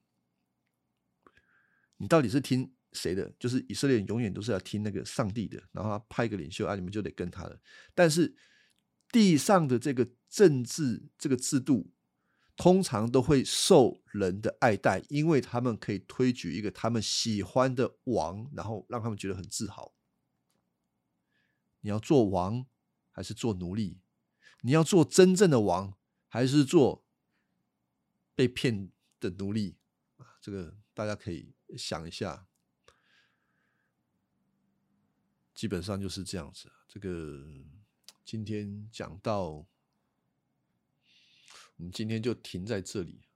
[1.97, 3.33] 你到底是听谁的？
[3.39, 7.59] 就是以色列人永远都是要听那个上帝的，然后他派一个领袖啊，你们就得跟他的。
[7.95, 8.35] 但是
[9.11, 11.91] 地上的这个政治这个制度。
[12.57, 19.93] 通常都会受人的爱戴，因为他们可以推举一个他们喜欢的王，然后让他们觉得很自豪。
[21.81, 22.65] 你要做王
[23.11, 23.99] 还是做奴隶？
[24.61, 25.95] 你要做真正的王
[26.27, 27.05] 还是做
[28.33, 29.77] 被骗的奴隶？
[30.17, 32.47] 啊，这个大家可以想一下。
[35.53, 36.71] 基本上就是这样子。
[36.87, 37.45] 这个
[38.25, 39.67] 今天讲到。
[41.77, 43.26] 我们今天就停在这里。